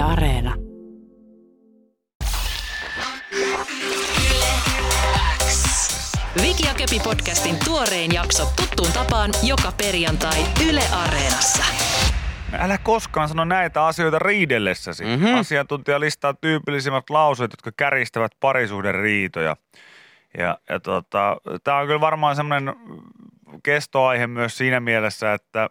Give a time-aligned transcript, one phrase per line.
[0.00, 0.54] Areena.
[6.42, 11.64] Viki ja Köpi podcastin tuorein jakso tuttuun tapaan joka perjantai Yle Areenassa.
[12.52, 15.04] Älä koskaan sano näitä asioita riidellessäsi.
[15.04, 15.12] Mhm.
[15.12, 15.38] Mm-hmm.
[15.38, 19.56] Asiantuntija listaa tyypillisimmät lauseet, jotka kärjistävät parisuhden riitoja.
[20.38, 22.74] Ja, ja tota, tämä on kyllä varmaan semmoinen
[23.62, 25.70] kestoaihe myös siinä mielessä, että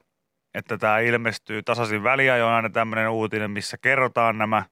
[0.56, 4.64] että tämä ilmestyy tasaisin väliajoin aina tämmöinen uutinen, missä kerrotaan nämä.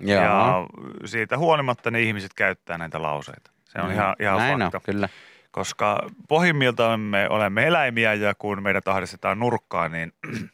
[0.00, 0.22] Joo.
[0.22, 0.66] Ja
[1.04, 3.50] siitä huolimatta ne ihmiset käyttää näitä lauseita.
[3.64, 3.92] Se on Mm.
[3.94, 4.76] ihan, ihan Näin fakta.
[4.78, 5.08] on, kyllä.
[5.50, 10.12] Koska pohjimmiltaan me olemme eläimiä ja kun meidät ahdistetaan nurkkaan, niin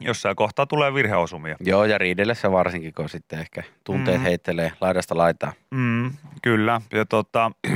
[0.00, 1.56] jossain kohtaa tulee virheosumia.
[1.60, 4.22] Joo, ja riidellessä varsinkin, kun sitten ehkä tunteet Mm.
[4.22, 5.52] heittelee laidasta laitaan.
[5.70, 6.10] Mm,
[6.42, 6.80] kyllä.
[6.92, 7.50] Ja tota,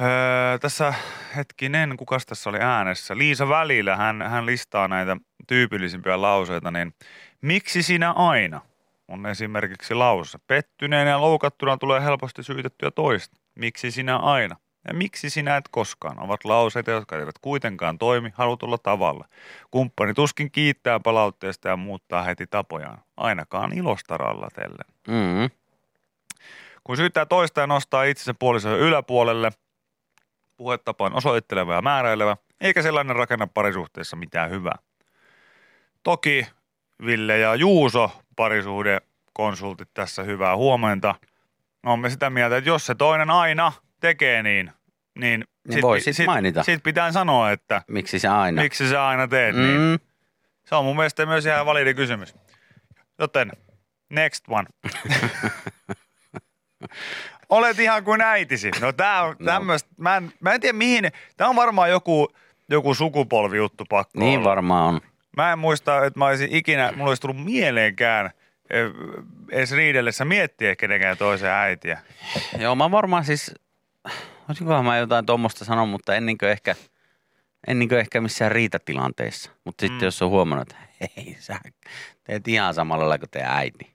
[0.00, 0.94] öö, tässä
[1.36, 3.18] hetkinen, kukas tässä oli äänessä?
[3.18, 6.94] Liisa Välillä, hän, hän listaa näitä tyypillisimpiä lauseita, niin
[7.42, 8.60] miksi sinä aina?
[9.08, 10.38] On esimerkiksi lause.
[10.46, 13.36] Pettyneenä ja loukattuna tulee helposti syytettyä toista.
[13.54, 14.56] Miksi sinä aina?
[14.88, 16.20] Ja miksi sinä et koskaan?
[16.20, 19.28] Ovat lauseita, jotka eivät kuitenkaan toimi halutulla tavalla.
[19.70, 22.98] Kumppani tuskin kiittää palautteesta ja muuttaa heti tapojaan.
[23.16, 24.86] Ainakaan ilosta rallatellen.
[25.08, 25.50] Mm.
[26.84, 29.50] Kun syyttää toista ja nostaa itsensä puolison yläpuolelle,
[30.60, 34.78] puhetapa on osoitteleva ja määräilevä, eikä sellainen rakenna parisuhteessa mitään hyvää.
[36.02, 36.46] Toki
[37.06, 41.14] Ville ja Juuso, parisuhdekonsultit tässä hyvää huomenta.
[41.86, 44.72] Olemme sitä mieltä, että jos se toinen aina tekee niin,
[45.18, 46.62] niin, Niin voi sit mainita.
[46.62, 48.62] Sit pitää sanoa, että Miksi se aina?
[48.62, 49.80] miksi sä aina teet niin.
[49.80, 49.98] Mm.
[50.64, 52.34] Se on mun mielestä myös ihan validi kysymys.
[53.18, 53.52] Joten
[54.10, 54.66] next one.
[57.50, 58.70] Olet ihan kuin äitisi.
[58.80, 59.46] No tää on No.
[59.46, 62.28] tämmöistä, mä, en, mä en tiedä mihin, tää on varmaan joku,
[62.68, 64.48] joku sukupolvijuttu pakko Niin olla.
[64.50, 65.00] varmaan on.
[65.36, 68.30] Mä en muista, että mä olisin ikinä, mulla olisi tullut mieleenkään
[68.70, 68.84] eh,
[69.50, 71.98] edes riidellessä miettiä kenenkään toisen äitiä.
[72.58, 73.54] Joo, mä varmaan siis,
[74.48, 76.74] olisinkohan mä jotain tuommoista sanoa, mutta en niinkö ehkä,
[77.66, 79.50] en niinkö ehkä missään riitatilanteissa.
[79.64, 80.04] Mutta sitten Mm.
[80.04, 80.82] jos on huomannut, että
[81.16, 81.58] hei, sä
[82.24, 83.94] teet ihan samalla lailla kuin teidän äiti.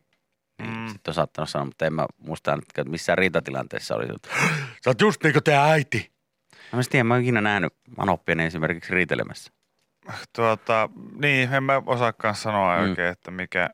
[0.61, 0.88] Niin Mm.
[0.88, 4.05] sitten on saattanut sanoa, mutta en mä muista, että missään riitatilanteessa oli.
[4.83, 6.11] Sä oot just niin kuin äiti.
[6.73, 9.51] Mä en tiedä, mä oon ikinä nähnyt Manoppien esimerkiksi riitelemässä.
[10.35, 10.89] Tuota,
[11.21, 12.83] niin, en mä osaakaan sanoa Mm.
[12.89, 13.69] oikein, että mikä,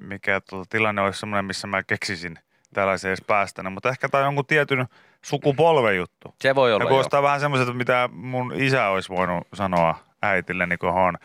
[0.00, 2.38] mikä tuota, tilanne olisi semmoinen, missä mä keksisin
[2.74, 3.72] tällaisen edes päästänyt.
[3.72, 4.86] Mutta ehkä tämä on jonkun tietyn
[5.24, 6.34] sukupolven juttu.
[6.40, 10.78] Se voi Ja olla kuulostaa vähän semmoiselta, mitä mun isä olisi voinut sanoa äitille, niin
[10.78, 11.18] kun on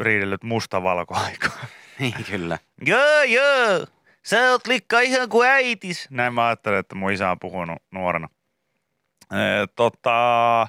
[0.00, 1.66] riidellyt mustavalkoaikaa.
[1.98, 2.58] Niin, kyllä.
[2.86, 3.86] Joo, joo,
[4.22, 6.06] sä oot likka ihan kuin äitis.
[6.10, 8.28] Näin mä ajattelen, että mun isä on puhunut nuorena.
[9.32, 10.66] Ee, tota, ö,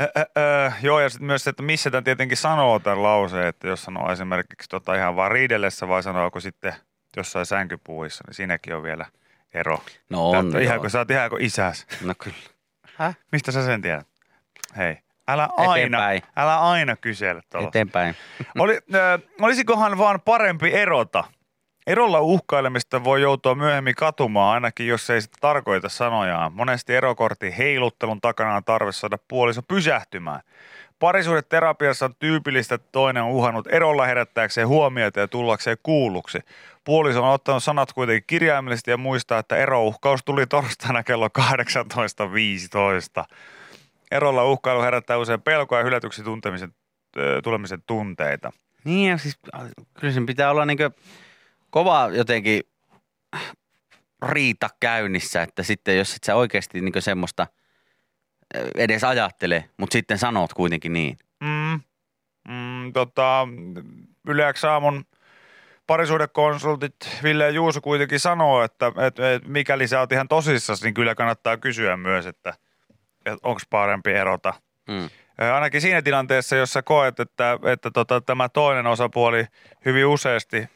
[0.00, 3.68] ö, ö, joo, ja sitten myös se, että missä tämän tietenkin sanoo tämän lauseen, että
[3.68, 6.74] jos sanoo esimerkiksi tota ihan vaan riidellessä vai sanooko sitten
[7.16, 9.06] jossain sänkypuissa, niin siinäkin on vielä
[9.54, 9.78] ero.
[10.08, 10.46] No on.
[10.46, 11.86] Tätä, ihan kuin, sä oot ihan kuin isäs.
[12.02, 13.14] No kyllä.
[13.32, 14.06] Mistä sä sen tiedät?
[14.76, 14.98] Hei,
[15.32, 16.22] älä aina, Eteenpäin.
[16.36, 17.68] älä aina kysele tuolla.
[17.68, 18.14] Eteenpäin.
[18.58, 21.24] Oli, ö, olisikohan vaan parempi erota?
[21.86, 26.52] Erolla uhkailemista voi joutua myöhemmin katumaan, ainakin jos ei sitä tarkoita sanojaan.
[26.52, 30.40] Monesti erokortin heiluttelun takana on tarve saada puoliso pysähtymään.
[30.98, 36.38] Parisuhdeterapiassa on tyypillistä, että toinen on uhannut erolla herättääkseen huomiota ja tullakseen kuulluksi.
[36.84, 43.24] Puoliso on ottanut sanat kuitenkin kirjaimellisesti ja muistaa, että erouhkaus tuli torstaina kello 18.15.
[44.10, 46.74] Erolla uhkailu herättää usein pelkoa ja hylätyksi tuntemisen,
[47.44, 48.52] tulemisen tunteita.
[48.84, 49.38] Niin ja siis
[50.00, 50.90] kyllä sen pitää olla niinkö
[51.70, 52.62] kova jotenkin
[54.28, 57.46] riita käynnissä, että sitten jos et sä oikeasti niinkö semmoista
[58.74, 61.16] edes ajattele, mutta sitten sanot kuitenkin niin.
[61.40, 61.80] Mm,
[62.48, 63.48] mm, tota,
[64.28, 65.04] Yle X aamun
[65.86, 70.94] parisuhdekonsultit Ville ja Juuso kuitenkin sanoo, että et, et, mikäli sä oot ihan tosissasi, niin
[70.94, 72.54] kyllä kannattaa kysyä myös, että
[73.32, 74.54] et onko parempi erota.
[74.88, 75.10] Mm.
[75.54, 79.44] Ainakin siinä tilanteessa, jos sä koet, että, että tota, tämä toinen osapuoli
[79.84, 80.68] hyvin useasti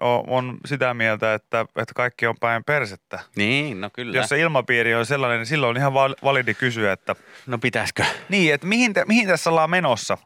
[0.00, 3.20] on, on sitä mieltä, että, että kaikki on päin persettä.
[3.36, 4.16] Niin, no kyllä.
[4.16, 7.16] Jos se ilmapiiri on sellainen, niin silloin on ihan val- validi kysyä, että
[7.46, 8.04] No pitäisikö?
[8.28, 10.18] niin, että mihin, te, mihin tässä ollaan menossa?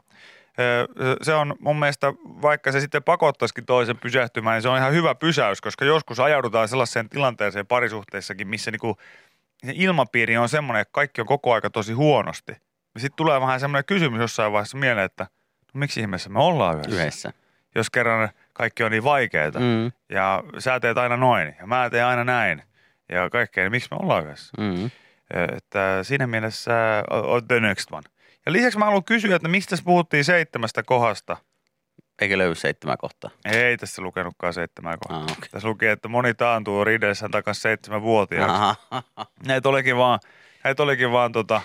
[1.21, 5.15] Se on mun mielestä, vaikka se sitten pakottaisikin toisen pysähtymään, niin se on ihan hyvä
[5.15, 8.97] pysäys, koska joskus ajaudutaan sellaiseen tilanteeseen parisuhteessakin, missä niinku
[9.65, 12.51] se ilmapiiri on semmoinen, että kaikki on koko aika tosi huonosti.
[12.93, 15.27] Ja sitten tulee vähän semmoinen kysymys jossain vaiheessa mieleen, että
[15.73, 16.95] no miksi ihmeessä me ollaan yhdessä?
[17.01, 17.33] Yhdessä.
[17.75, 19.91] Jos kerran kaikki on niin vaikeaa Mm.
[20.09, 22.63] ja sä teet aina noin ja mä teen aina näin
[23.09, 24.51] ja kaikkea, niin miksi me ollaan yhdessä?
[24.59, 24.89] Mm.
[25.57, 26.73] Että siinä mielessä
[27.09, 28.03] on the next one.
[28.45, 31.37] Ja lisäksi mä haluan kysyä, että mistä puhuttiin seitsemästä kohdasta?
[32.23, 33.29] Eikö löydy seitsemän kohtaa?
[33.45, 35.17] Ei tässä lukenutkaan seitsemän kohtaa.
[35.23, 35.49] Ah, okay.
[35.51, 38.79] Tässä luki, että moni taantuu riidellessään takaisin seitsemänvuotiaaksi.
[39.47, 40.19] Näitä olikin vaan,
[40.63, 41.61] näitä olikin vaan tota,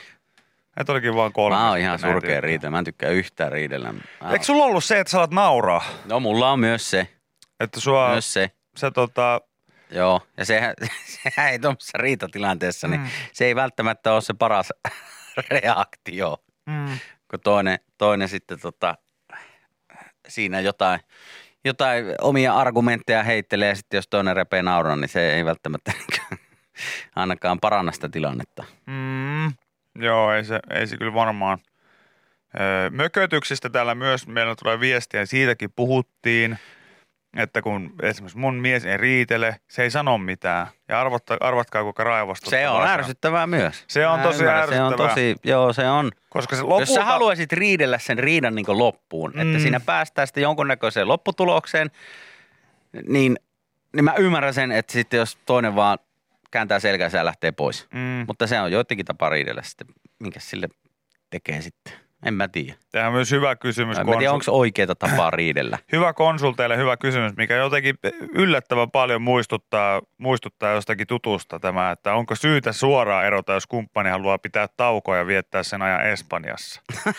[0.77, 1.57] näitä olikin vaan kolme.
[1.57, 2.71] Mä oon ihan surkea riita.
[2.71, 3.93] Mä en tykkää yhtään riidellä.
[3.93, 5.85] Mä Eikö sulla ollut se, että sä alat nauraa?
[6.05, 7.09] No mulla on myös se.
[7.61, 8.51] Että sua, Myös se.
[8.77, 9.41] sä tota,
[9.91, 10.75] Joo, ja sehän,
[11.23, 13.07] sehän ei tuommoisessa riitatilanteessa, niin Mm.
[13.33, 14.73] se ei välttämättä ole se paras
[15.51, 16.99] reaktio, mm,
[17.31, 18.95] kun toinen, toinen sitten tota,
[20.29, 21.01] siinä jotain,
[21.65, 25.93] jotain omia argumentteja heittelee ja sitten jos toinen repee nauran, niin se ei välttämättä
[27.17, 28.65] ainakaan paranna sitä tilannetta.
[28.87, 29.53] mm,
[29.99, 31.59] joo, ei se, ei se kyllä varmaan.
[32.91, 36.59] Mökötyksistä täällä myös meillä tulee viestiä, siitäkin puhuttiin,
[37.37, 40.67] että kun esimerkiksi mun mies ei riitele, se ei sano mitään.
[40.89, 42.89] Ja arvotta, arvatkaa, kuinka raivostuttavaa Se on on.
[42.89, 43.85] ärsyttävää myös.
[43.89, 45.09] Se on Mä tosi ymmärrän, Se on ärsyttävää.
[45.09, 46.11] tosi, joo se on.
[46.31, 46.83] Koska se Lopulta...
[46.83, 49.41] Jos sä haluaisit riidellä sen riidan niin loppuun, mm.
[49.41, 49.49] Mm.
[49.51, 51.91] että siinä päästään sitten jonkunnäköiseen lopputulokseen,
[53.09, 53.37] niin,
[53.95, 55.99] niin mä ymmärrän sen, että sitten jos toinen vaan
[56.51, 57.87] kääntää selkänsä ja lähtee pois.
[57.95, 59.87] mm, Mutta se on joidenkin tapa riidellä sitten,
[60.19, 60.69] minkä sille
[61.31, 61.93] tekee sitten.
[62.23, 62.75] En mä tiedä.
[62.93, 63.99] tämä on myös hyvä kysymys.
[63.99, 65.79] En mä tiedä, konsul- onko oikeita tapaa riidellä.
[65.93, 67.99] Hyvä konsulteille hyvä kysymys, mikä jotenkin
[68.35, 74.39] yllättävän paljon muistuttaa, muistuttaa jostakin tutusta tämä, että onko syytä suoraan erota, jos kumppani haluaa
[74.39, 76.83] pitää taukoa ja viettää sen ajan Espanjassa.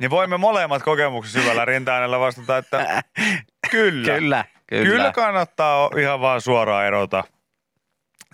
[0.00, 3.02] niin voimme molemmat kokemukset syvällä rinta vastata, että
[3.70, 4.14] kyllä.
[4.14, 4.90] Kyllä, kyllä.
[4.90, 7.24] Kyllä kannattaa ihan vaan suoraan erota.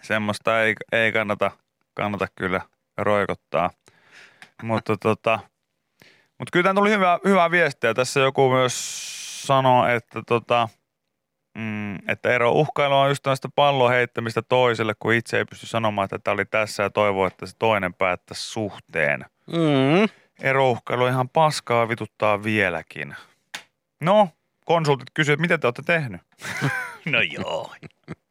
[0.03, 1.51] Semmoista ei, ei kannata,
[1.95, 2.61] kannata kyllä
[2.99, 3.71] roikottaa.
[4.63, 5.39] Mutta tota,
[6.39, 7.95] mut kyllä tämä tuli hyvä, hyvä viestiä.
[7.95, 8.75] Tässä joku myös
[9.47, 10.69] sanoo, että, tota,
[11.59, 16.05] mm, että ero uhkailu on just tällaista pallon heittämistä toiselle, kun itse ei pysty sanomaan,
[16.05, 19.25] että tämä oli tässä ja toivoo, että se toinen päättäisi suhteen.
[19.47, 20.09] Mm.
[20.43, 23.17] Erouhkailu on ihan paskaa vituttaa vieläkin.
[24.01, 24.29] No,
[24.65, 26.21] konsultit kysyvät, mitä te olette tehnyt?
[27.13, 27.75] no joo.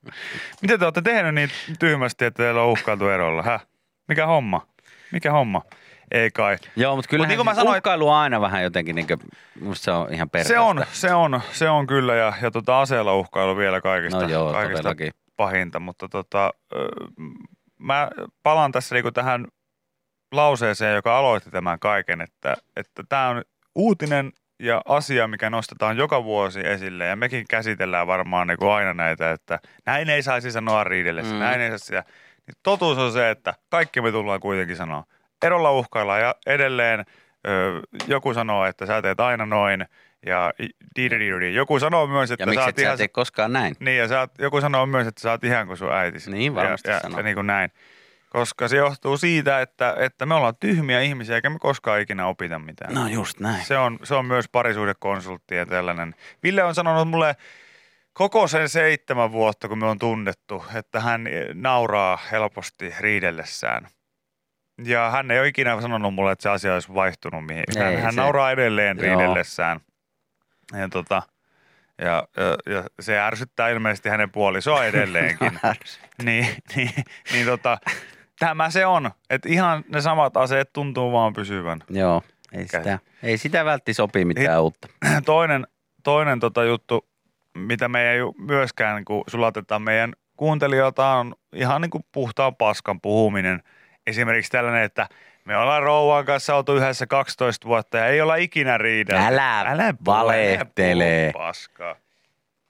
[0.61, 3.43] mitä te olette tehnyt niin tyhmästi, että teillä on uhkailtu erolla?
[3.43, 3.67] Häh?
[4.07, 4.67] Mikä homma?
[5.11, 5.61] Mikä homma?
[6.11, 6.57] Ei kai.
[6.75, 9.19] Joo, mutta kyllä niin kuin niin mä sanoin- uhkailu on aina vähän jotenkin, niin kuin,
[9.61, 10.53] musta se on ihan perheestä.
[10.53, 14.29] Se on, se on, se on kyllä ja, ja tota aseella uhkailu vielä kaikista, No
[14.29, 15.11] joo, kaikista todellakin.
[15.35, 16.53] pahinta, mutta tota,
[17.79, 18.09] mä
[18.43, 19.47] palaan tässä niinku tähän
[20.31, 23.41] lauseeseen, joka aloitti tämän kaiken, että että tämä on
[23.75, 29.31] uutinen ja asia, mikä nostetaan joka vuosi esille ja mekin käsitellään varmaan niinku aina näitä,
[29.31, 31.37] että näin ei saisi sanoa riidellessä, Mm.
[31.39, 31.43] mm.
[31.43, 32.03] näin ei saisi sitä.
[32.47, 35.03] Niin totuus on se, että kaikki me tullaan kuitenkin sanoa.
[35.45, 36.99] Erolla uhkaillaan ja edelleen
[37.47, 39.85] ö, joku sanoo, että sä teet aina noin
[40.25, 41.53] ja i- diididididi.
[41.55, 43.75] joku sanoo myös, että Ja sä oot ihan koskaan näin?
[43.79, 46.31] niin, ja sä oot, joku sanoo myös, että sä oot ihan kuin sun äitisi.
[46.31, 47.19] Niin, varmasti ja, ja, sanoo.
[47.19, 47.71] ja niin kuin näin.
[48.29, 52.59] Koska se johtuu siitä, että, että me ollaan tyhmiä ihmisiä, eikä me koskaan ikinä opita
[52.59, 52.93] mitään.
[52.93, 53.65] No just näin.
[53.65, 56.15] Se on, se on myös parisuhdekonsultti ja tällainen.
[56.43, 57.35] Ville on sanonut mulle
[58.13, 63.87] koko sen seitsemän vuotta, kun me on tunnettu, että hän nauraa helposti riidellessään.
[64.83, 67.63] Ja hän ei ole ikinä sanonut mulle, että se asia olisi vaihtunut mihin.
[67.77, 69.79] Hän, Ei hän se- nauraa edelleen riidellessään.
[70.73, 71.21] Ja, tota,
[72.01, 75.59] ja, ja, ja, se ärsyttää ilmeisesti hänen puolisoa edelleenkin.
[76.23, 76.91] niin, niin,
[77.33, 77.77] niin tota,
[78.39, 81.79] tämä se on, että ihan ne samat aseet tuntuu vaan pysyvän.
[81.89, 84.87] Joo, ei sitä, ei sitä vältti sopi mitään Ei- uutta.
[85.25, 85.67] toinen,
[86.03, 87.07] toinen tota juttu,
[87.57, 93.01] mitä me ei myöskään niin kuin sulatetaan meidän kuuntelijoilta on ihan niin kuin puhtaan paskan
[93.01, 93.63] puhuminen.
[94.07, 95.07] Esimerkiksi tällainen, että
[95.45, 99.25] me ollaan rouvan kanssa oltu yhdessä 12 vuotta ja ei olla ikinä riidelty.
[99.25, 101.23] Älä valehtele.
[101.23, 101.95] Älä puhu paskaa.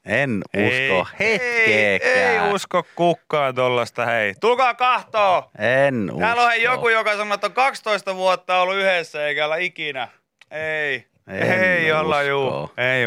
[0.06, 2.48] En usko ei, hetkeäkään.
[2.48, 4.34] ei usko kukkaan tollasta, hei.
[4.40, 5.52] Tulkaa kahtoo!
[5.60, 6.20] En usko.
[6.20, 10.08] Täällä on hei joku, joka sanoo, että on 12 vuotta ollut yhdessä eikä olla ikinä.
[10.52, 11.08] Ei.
[11.28, 12.72] En ei olla juu.
[12.78, 13.06] Ei.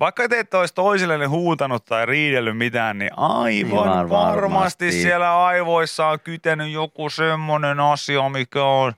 [0.00, 4.92] Vaikka te ette olisi toisillenne huutanut tai riidellyt mitään, niin aivan Aivan varmasti, varmasti.
[4.92, 8.92] siellä aivoissa on kytenyt joku semmoinen asia, mikä on,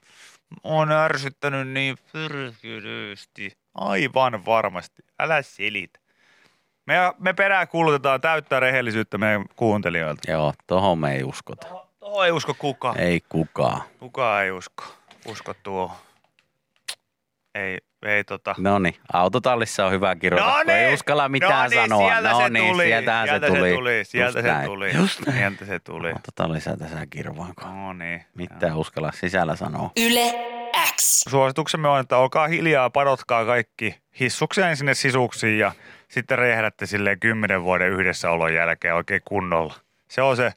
[0.65, 3.53] on ärsyttänyt niin pyrkydysti.
[3.75, 5.03] Aivan varmasti.
[5.21, 6.01] Älä selitä.
[6.87, 10.31] Me, me peräänkuulutetaan täyttää rehellisyyttä meidän kuuntelijoilta.
[10.31, 11.67] Joo, tohon me ei uskota.
[12.01, 12.99] Tuohon ei usko kukaan.
[12.99, 13.83] Ei kukaan.
[13.99, 14.85] Kukaan ei usko.
[15.27, 15.93] Usko tuo.
[17.55, 18.55] Ei, ei tota.
[18.59, 22.11] No niin, autotallissa on hyvä kirjoita, No kun ei niin, uskalla mitään no niin, sanoa.
[22.11, 23.73] sieltä no se niin, tuli, sieltähän sieltä se se tuli.
[23.75, 24.97] tuli, sieltä se tuli.
[24.97, 25.39] Just näin.
[25.39, 26.13] Sieltä se tuli.
[26.13, 27.65] Autotallissa tässä kirvaanko.
[27.69, 28.25] No niin.
[28.35, 29.91] Mitään uskalla sisällä sanoa.
[29.97, 30.35] Yle
[30.97, 31.23] X.
[31.29, 35.73] Suosituksemme on, että olkaa hiljaa, padotkaa kaikki hissukseen sinne sisuksiin ja
[36.09, 39.75] sitten rehdätte silleen kymmenen vuoden yhdessäolon jälkeen oikein kunnolla.
[40.09, 40.53] Se on se,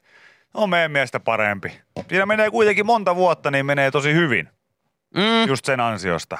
[0.54, 1.80] on meidän mielestä parempi.
[2.08, 4.48] Siinä menee kuitenkin monta vuotta, niin menee tosi hyvin.
[5.16, 5.46] Mm.
[5.48, 6.38] just sen ansiosta.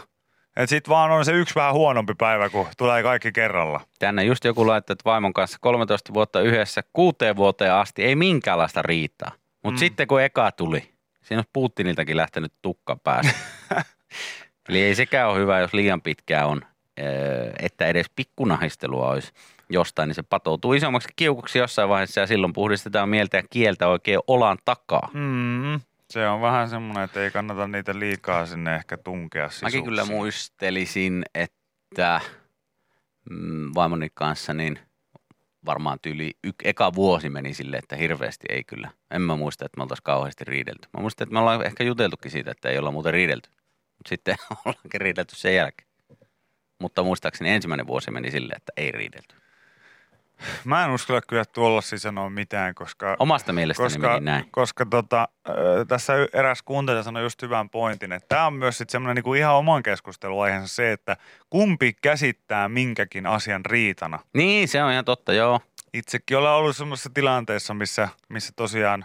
[0.57, 3.81] Et sit vaan on se yksi vähän huonompi päivä, kun tulee kaikki kerralla.
[3.99, 8.83] Tänne just joku laittoi, että vaimon kanssa 13 vuotta yhdessä, kuuteen vuoteen asti ei minkäänlaista
[8.83, 9.33] riitaa.
[9.63, 9.79] Mutta mm.
[9.79, 13.35] sitten kun eka tuli, siinä on Putiniltakin lähtenyt tukka päästä.
[14.69, 16.63] Eli ei sekään ole hyvä, jos liian pitkää on,
[17.01, 19.33] öö, että edes pikkunahistelua olisi
[19.69, 24.21] jostain, niin se patoutuu isommaksi kiukuksi jossain vaiheessa ja silloin puhdistetaan mieltä ja kieltä oikein
[24.27, 25.11] olan takaa.
[25.13, 25.81] Mm.
[26.15, 29.67] Se on vähän semmoinen, että ei kannata niitä liikaa sinne ehkä tunkea sisuksiin.
[29.67, 32.21] Mäkin kyllä muistelisin, että
[33.31, 34.79] mm, vaimoni kanssa niin
[35.67, 38.91] varmaan tyyli y- eka vuosi meni sille, että hirveästi ei kyllä.
[39.11, 40.89] En mä muista, että me oltaisiin kauheasti riidelty.
[40.97, 43.51] Mä muistan, että me ollaan ehkä juteltukin siitä, että ei olla muuten riidelty.
[43.99, 45.89] Mutta sitten ollaankin riidelty sen jälkeen.
[46.81, 49.35] Mutta muistaakseni ensimmäinen vuosi meni silleen, että ei riidelty.
[50.65, 53.17] Mä en uskalla kyllä tuollaisia sanoa mitään, koska...
[53.19, 54.45] Omasta mielestäni koska, meni näin.
[54.51, 55.29] Koska tota,
[55.89, 59.55] tässä eräs kuuntelija sanoi just hyvän pointin, että tämä on myös sitten semmoinen niinku ihan
[59.55, 61.17] oman keskusteluaiheensa se, että
[61.51, 64.19] kumpi käsittää minkäkin asian riitana.
[64.35, 65.61] Niin, se on ihan totta, joo.
[65.95, 69.05] Itsekin olen ollut semmoisessa tilanteessa, missä, missä tosiaan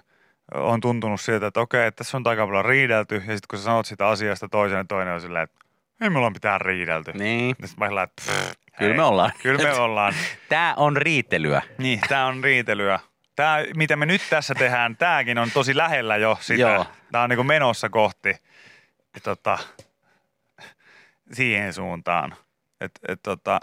[0.53, 3.65] on tuntunut siltä, että okei, että tässä on aika paljon riidelty, ja sitten kun sä
[3.65, 5.59] sanot sitä asiasta toisen, niin toinen on silleen, että
[6.01, 7.11] ei me olla mitään riidelty.
[7.13, 7.49] Niin.
[7.49, 9.31] Sitten mä sillä, että pff, Kyllä me ollaan.
[9.41, 10.13] Kyllä me ollaan.
[10.49, 11.61] Tämä on riitelyä.
[11.77, 12.99] Niin, tämä on riitelyä.
[13.35, 16.61] Tämä, mitä me nyt tässä tehdään, tämäkin on tosi lähellä jo sitä.
[16.61, 16.85] Joo.
[17.11, 18.35] Tämä on niin menossa kohti
[19.23, 19.57] tota,
[21.31, 22.35] siihen suuntaan.
[22.81, 23.59] Että et, tota,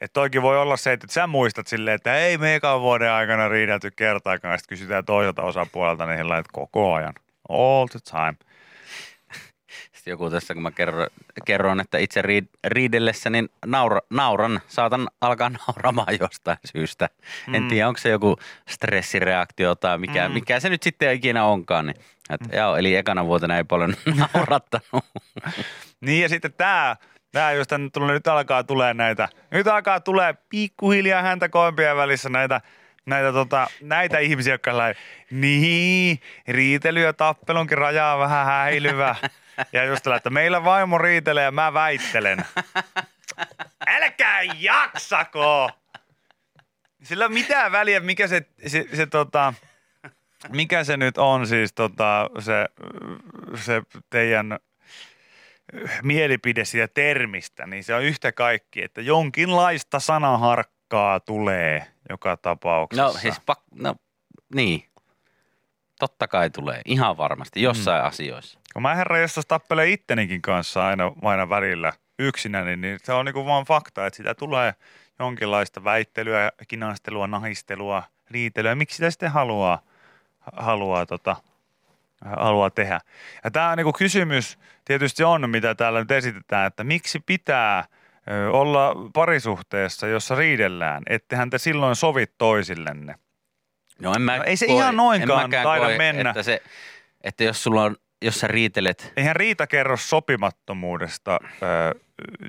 [0.00, 3.48] et toikin voi olla se, että sä muistat silleen, että ei me ekan vuoden aikana
[3.48, 4.58] riidelty kertaakaan.
[4.58, 7.14] Sitten kysytään toiselta osapuolelta, niin heillä että koko ajan.
[7.48, 8.53] All the time.
[10.06, 11.06] Joku tässä, kun mä kerron,
[11.44, 17.08] kerron että itse riid, riidellessä, niin naura, nauran, saatan alkaa nauramaan jostain syystä.
[17.46, 17.54] Mm.
[17.54, 18.36] En tiedä, onko se joku
[18.68, 20.34] stressireaktio tai mikä, mm.
[20.34, 21.86] mikä se nyt sitten ikinä onkaan.
[21.86, 21.96] Niin,
[22.30, 22.58] et, mm.
[22.58, 23.94] joo, eli ekana vuotena ei paljon
[24.34, 25.04] naurattanut.
[26.00, 26.96] Niin ja sitten tämä,
[27.32, 32.28] tämä just nyt, tulee, nyt alkaa tulee näitä, nyt alkaa tulee pikkuhiljaa häntä koimpien välissä
[32.28, 32.60] näitä,
[33.06, 34.94] näitä, tota, näitä ihmisiä, jotka lai,
[35.30, 39.16] niin, riitely ja tappelunkin raja on vähän häilyvä.
[39.72, 42.44] Ja just tällä, että meillä vaimo riitelee ja mä väittelen.
[43.86, 45.70] Älkää jaksako!
[47.02, 49.54] Sillä on mitään väliä, mikä se, se, se tota,
[50.48, 52.68] mikä se nyt on siis tota, se,
[53.64, 54.58] se teidän
[56.02, 63.02] mielipide siitä termistä, niin se on yhtä kaikki, että jonkinlaista sanaharkkaa tulee joka tapauksessa.
[63.02, 63.94] No siis pak, no
[64.54, 64.84] niin.
[65.98, 68.08] Totta kai tulee, ihan varmasti, jossain mm.
[68.08, 68.58] asioissa.
[68.72, 73.46] Kun mä herra jossain tappelee ittenikin kanssa aina, aina välillä yksinäni, niin se on niinku
[73.46, 74.74] vaan fakta, että sitä tulee
[75.18, 78.74] jonkinlaista väittelyä, kinastelua, nahistelua, riitelyä.
[78.74, 79.78] Miksi sitä sitten haluaa,
[80.52, 81.36] haluaa, tota,
[82.36, 83.00] haluaa tehdä?
[83.44, 87.84] Ja tämä niinku kysymys tietysti on, mitä täällä nyt esitetään, että miksi pitää
[88.52, 93.14] olla parisuhteessa, jossa riidellään, ettehän te silloin sovit toisillenne.
[94.00, 96.30] No, en mä No ei se koe, ihan noinkaan taida koe, mennä.
[96.30, 96.62] Että, se,
[97.20, 102.00] että jos sulla on, jos sä riitelet, Eihän riita kerro sopimattomuudesta ö,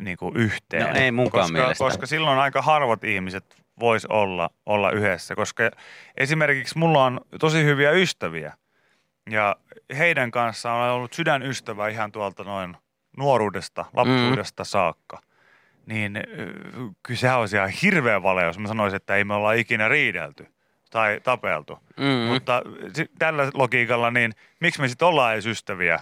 [0.02, 0.88] niin kuin yhteen.
[0.88, 1.84] No ei munkaan koska, mielestä.
[1.84, 5.36] Koska silloin aika harvat ihmiset vois olla, olla yhdessä.
[5.36, 5.72] Koska
[6.18, 8.54] esimerkiksi mulla on tosi hyviä ystäviä.
[9.30, 9.56] Ja
[9.98, 12.78] heidän kanssaan on ollut sydänystävä ihan tuolta noin
[13.18, 14.66] nuoruudesta, lapsuudesta mm.
[14.66, 15.22] saakka.
[15.86, 16.20] Niin
[17.04, 20.55] kyllä se olisi ihan hirveä vale, jos mä sanoisin, että ei me olla ikinä riidelty
[20.96, 21.80] tai tapeltu.
[21.98, 22.62] mm, Mutta
[23.20, 26.00] tällä logiikalla, niin miksi me sitten ollaan edes ystäviä,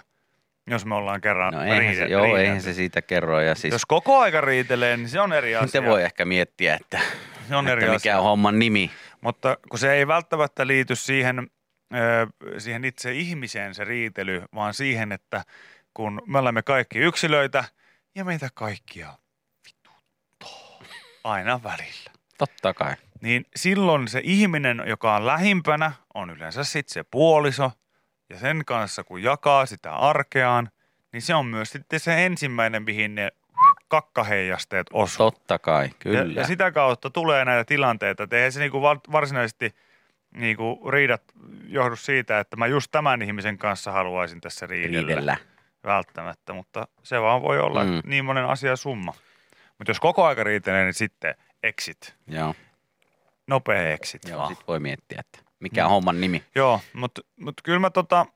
[0.66, 2.62] jos me ollaan kerran no eihän se, riide- joo, eihän riidelty?
[2.62, 3.40] se siitä kerro.
[3.40, 5.66] Ja siis, Jos koko aika riitelee, niin se on eri asia.
[5.66, 7.00] Sitten voi ehkä miettiä, että,
[7.48, 8.18] se on eri että mikä asia.
[8.18, 8.90] on homman nimi.
[9.20, 11.50] Mutta kun se ei välttämättä liity siihen,
[12.58, 15.44] siihen itse ihmiseen se riitely, vaan siihen, että
[15.94, 17.64] kun me olemme kaikki yksilöitä
[18.14, 19.08] ja meitä kaikkia
[19.66, 20.80] vituttaa
[21.24, 22.03] aina välillä.
[22.38, 22.94] Totta kai.
[23.20, 27.72] Niin silloin se ihminen, joka on lähimpänä, on yleensä sitten se puoliso.
[28.30, 30.70] Ja sen kanssa, kun jakaa sitä arkeaan,
[31.12, 33.32] niin se on myös sitten se ensimmäinen, mihin ne
[33.88, 35.30] kakkaheijasteet osuu.
[35.30, 36.18] Totta kai, kyllä.
[36.18, 39.74] Ja, ja sitä kautta tulee näitä tilanteita, eihän se niinku varsinaisesti
[40.36, 41.22] niinku riidat
[41.66, 45.06] johdu siitä, että mä just tämän ihmisen kanssa haluaisin tässä riidellä.
[45.06, 45.36] riidellä.
[45.84, 48.00] Välttämättä, mutta se vaan voi olla mm.
[48.04, 49.14] niin monen asia summa.
[49.78, 52.14] Mutta jos koko aika riitelee, niin sitten exit.
[52.26, 52.54] Joo,
[53.46, 54.54] Nopea exit joo vaan.
[54.56, 56.44] sit voi miettiä, että mikä on homman nimi.
[56.54, 58.26] Joo, mutta mut kyllä mä tota,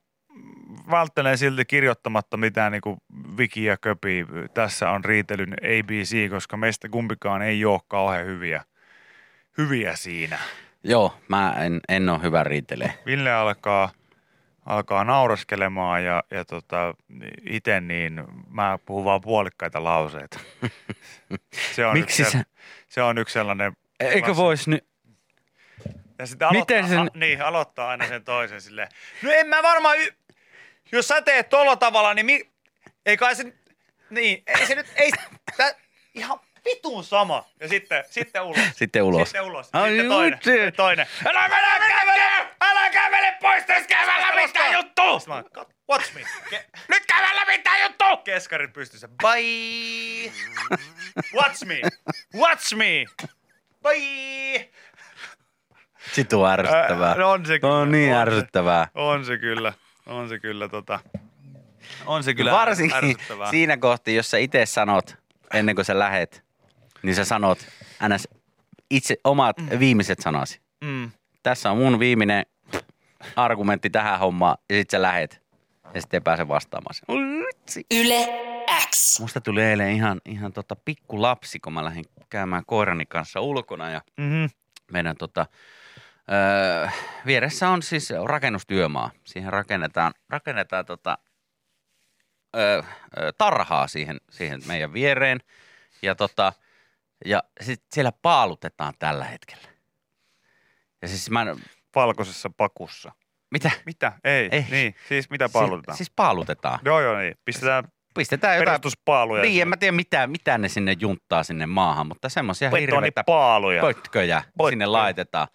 [0.91, 2.97] välttelen silti kirjoittamatta mitään niinku
[3.37, 4.25] wiki ja köpi.
[4.53, 8.63] Tässä on riitelyn ABC, koska meistä kumpikaan ei ole kauhean hyviä,
[9.57, 10.39] hyviä siinä.
[10.83, 12.93] Joo, mä en, en ole hyvä riitelee.
[13.05, 13.89] Ville alkaa,
[14.69, 16.93] alkaa nauraskelemaan ja, ja tota,
[17.49, 20.39] itse niin mä puhun vaan puolikkaita lauseita.
[21.75, 22.45] Se on Miksi yksi, sä-
[22.87, 24.85] se on yksi sellainen Eikö voisi nyt?
[26.19, 28.87] Ja sitten aloittaa, Miten sen- a, niin, aloittaa aina sen toisen silleen.
[29.23, 30.13] No en mä varmaan, y-
[30.91, 32.49] jos sä teet tolla tavalla, niin mi-
[33.05, 33.53] ei kai se,
[34.09, 35.11] niin, ei se nyt, ei,
[35.57, 35.75] tä,
[36.13, 37.45] ihan vitun sama.
[37.59, 38.59] Ja sitten, sitten ulos.
[38.73, 39.27] Sitten ulos.
[39.29, 39.69] Sitten ulos.
[39.73, 40.39] Ai sitten toinen.
[40.41, 41.07] Sitten toinen.
[41.25, 42.21] Älä, älä kävele!
[42.21, 42.48] Älä
[42.91, 45.01] kävele pois tästä kävellä mitään juttu!
[45.27, 45.43] Mä,
[45.89, 46.21] Watch me.
[46.49, 48.17] Ke- Nyt kävellä mitään juttu!
[48.23, 49.07] keskarit pystyssä.
[49.07, 50.31] Bye!
[51.35, 51.81] Watch me!
[52.35, 53.05] Watch me!
[53.83, 54.69] Bye!
[56.33, 57.15] On ärsyttävää.
[57.19, 57.73] Ää, on se kyllä.
[57.75, 58.21] On niin On se.
[58.21, 58.87] ärsyttävää.
[58.95, 59.73] On se kyllä.
[60.05, 60.99] On se kyllä tota.
[62.05, 63.49] On se kyllä Varsinkin ärsyttävää.
[63.51, 65.17] siinä kohti, jos sä itse sanot,
[65.53, 66.43] ennen kuin sä lähet,
[67.03, 67.59] niin sä sanot
[68.15, 68.27] ns.
[68.91, 70.61] itse omat viimeiset sanasi.
[70.81, 71.11] Mm.
[71.43, 72.45] Tässä on mun viimeinen
[73.35, 75.41] argumentti tähän hommaan, ja sit sä lähet.
[75.93, 76.95] Ja sitten ei pääse vastaamaan.
[77.91, 78.27] Yle
[78.89, 79.19] X.
[79.19, 83.89] Musta tuli eilen ihan, ihan tota pikku lapsi, kun mä lähdin käymään koirani kanssa ulkona
[83.91, 84.49] ja Mm-hmm.
[84.91, 85.45] meidän tota,
[86.31, 86.87] öö,
[87.25, 89.11] vieressä on siis rakennustyömaa.
[89.23, 91.17] Siihen rakennetaan, rakennetaan tota,
[92.55, 92.81] öö,
[93.17, 95.39] öö, tarhaa siihen, siihen meidän viereen.
[96.01, 96.53] Ja, tota,
[97.25, 99.67] ja sit siellä paalutetaan tällä hetkellä.
[101.01, 101.59] Ja siis mä, en-
[101.95, 103.11] Valkoisessa pakussa.
[103.51, 103.71] mitä?
[103.85, 104.11] Mitä?
[104.23, 104.49] Ei.
[104.51, 104.65] Ei.
[104.71, 104.95] Niin.
[105.07, 105.97] Siis mitä paalutetaan?
[105.97, 106.79] Siis, siis paalutetaan.
[106.85, 107.35] Joo, joo, niin.
[107.45, 107.83] Pistetään
[108.15, 109.41] Pistetään jotain, perustuspaaluja.
[109.41, 113.81] niin en mä tiedä mitä, mitä ne sinne junttaa sinne maahan, mutta semmoisia hirveitä Betonipaaluja.
[113.81, 114.69] pötköjä Pötköjä.
[114.69, 115.47] sinne laitetaan.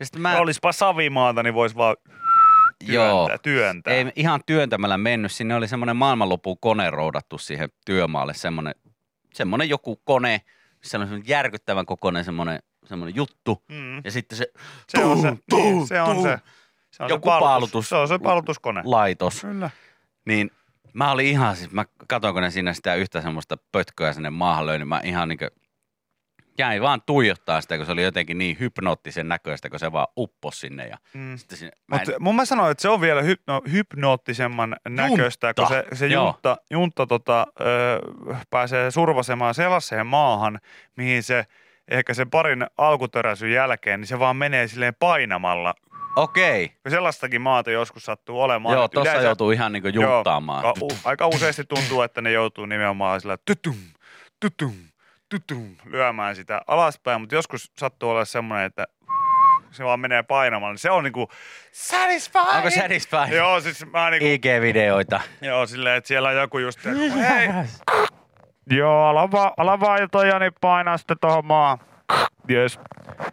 [0.00, 0.38] Ja sitten mä, Mä...
[0.40, 1.96] Olispa savimaata, niin vois vaan
[2.86, 3.38] joo, työntää.
[3.38, 3.94] työntää.
[3.94, 5.32] ei ihan työntämällä mennyt.
[5.32, 8.34] Sinne oli semmoinen maailmanlopun kone roudattu siihen työmaalle.
[8.34, 8.74] Semmoinen,
[9.34, 10.40] semmoinen joku kone,
[10.82, 12.58] semmoinen järkyttävän kokoinen semmoinen,
[12.88, 13.62] semmoinen juttu.
[13.68, 13.96] Mm.
[14.04, 14.46] Ja sitten se,
[14.88, 16.38] Se on se, tuu, niin, se on se.
[16.90, 17.88] se on Joku se paalutus.
[17.88, 18.82] Se on se paalutuskone.
[18.84, 19.40] laitos.
[19.40, 19.70] Kyllä.
[20.26, 20.50] Niin
[20.92, 24.66] mä olin ihan siis, mä katsoin, kun ne siinä sitä yhtä semmoista pötköä sinne maahan
[24.66, 25.38] löi, niin mä ihan niin
[26.58, 30.60] jäin vaan tuijottaa sitä, kun se oli jotenkin niin hypnoottisen näköistä, kun se vaan uppos
[30.60, 30.86] sinne.
[30.88, 31.36] Ja Mm.
[31.36, 35.54] sitten sinne, mä en, Mutta mun mä sanoin, että se on vielä hypno, hypnoottisemman näköistä,
[35.54, 36.24] kun se, se Joo.
[36.24, 37.64] juntta, juntta tota, ö,
[38.50, 40.60] pääsee survasemaan sellaiseen maahan,
[40.96, 41.46] mihin se
[41.88, 45.74] ehkä sen parin alkutöräsyn jälkeen, niin se vaan menee silleen painamalla.
[46.16, 48.74] okei, sellaistakin maata joskus sattuu olemaan.
[48.74, 50.64] joo, että tossa yleensä- joutuu ihan niin junttaamaan.
[50.64, 53.76] Joo, u- aika useasti tuntuu, että ne joutuu nimenomaan sillä tutum,
[54.40, 54.74] tutum,
[55.28, 58.86] tutum, lyömään sitä alaspäin, mutta joskus sattuu olla semmoinen, että
[59.70, 61.28] se vaan menee painamalla, niin se on niinku
[61.72, 62.48] satisfying.
[62.56, 63.32] Onko satisfying?
[63.34, 65.20] Joo, siis mä niinku, IG-videoita.
[65.40, 67.48] joo, silleen, että siellä on joku just, että hei.
[68.70, 71.78] Joo, ala vaan, ala vaan toi niin painaa sitten tohon maan.
[72.50, 72.80] Yes.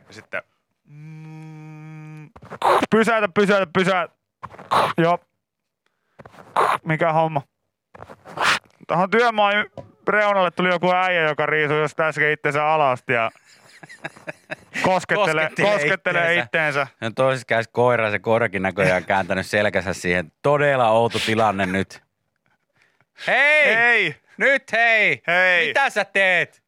[0.08, 0.42] Ja sitten,
[0.86, 2.30] mm,
[2.90, 4.14] pysäytä, pysäytä, pysäytä.
[4.98, 5.20] Joo.
[6.86, 7.42] Mikä homma?
[8.88, 9.54] Tähän työmaan
[10.08, 13.32] reunalle tuli joku äijä, joka riisui just äsken itsensä alasti ja
[14.82, 16.88] koskettelee, Koskettelee koskettelee itteensä.
[17.02, 20.32] on toisessa kädessä koira, se koirakin näköjään kääntänyt selkänsä siihen.
[20.42, 22.04] Todella outo tilanne nyt.
[23.28, 23.76] Hei!
[23.76, 24.16] Hei!
[24.38, 25.22] Nyt hei!
[25.28, 25.68] Hei!
[25.68, 26.64] Mitä sä teet?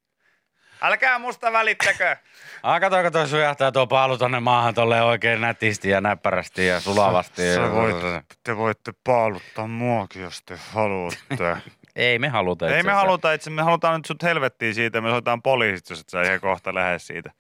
[0.82, 2.16] Älkää musta välittäkö!
[2.64, 7.42] Ah, kato, kato, sujahtaa tuo paalu tonne maahan tolleen oikein nätisti ja näppärästi ja sulavasti.
[7.54, 7.96] Sä voit,
[8.44, 11.58] te voitte paaluttaa muakin, jos te haluatte.
[11.96, 13.06] Ei me haluta Ei itse me asiassa.
[13.06, 16.40] haluta itse, me halutaan nyt sut helvettiin siitä, me soitetaan poliisit, jos et sä ihan
[16.40, 17.32] kohta lähde siitä.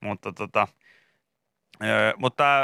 [0.00, 0.68] Mutta tota,
[2.16, 2.62] mutta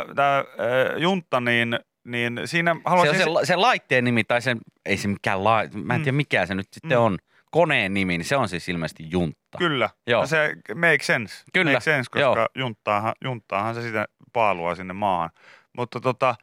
[0.60, 3.28] öö, juntta, niin, niin siinä Se haluaisin...
[3.28, 6.04] on se, se laitteen nimi, tai sen, ei se mikään la, mä en Mm.
[6.04, 7.04] tiedä mikä se nyt sitten Mm.
[7.04, 7.18] on.
[7.50, 9.58] Koneen nimi, niin se on siis ilmeisesti juntta.
[9.58, 10.26] Kyllä, Joo.
[10.26, 11.44] se make sense.
[11.52, 12.46] Kyllä, Make sense, koska joo.
[12.54, 15.30] junttaahan, junttaahan se sitä paalua sinne maahan.
[15.76, 16.34] Mutta tota,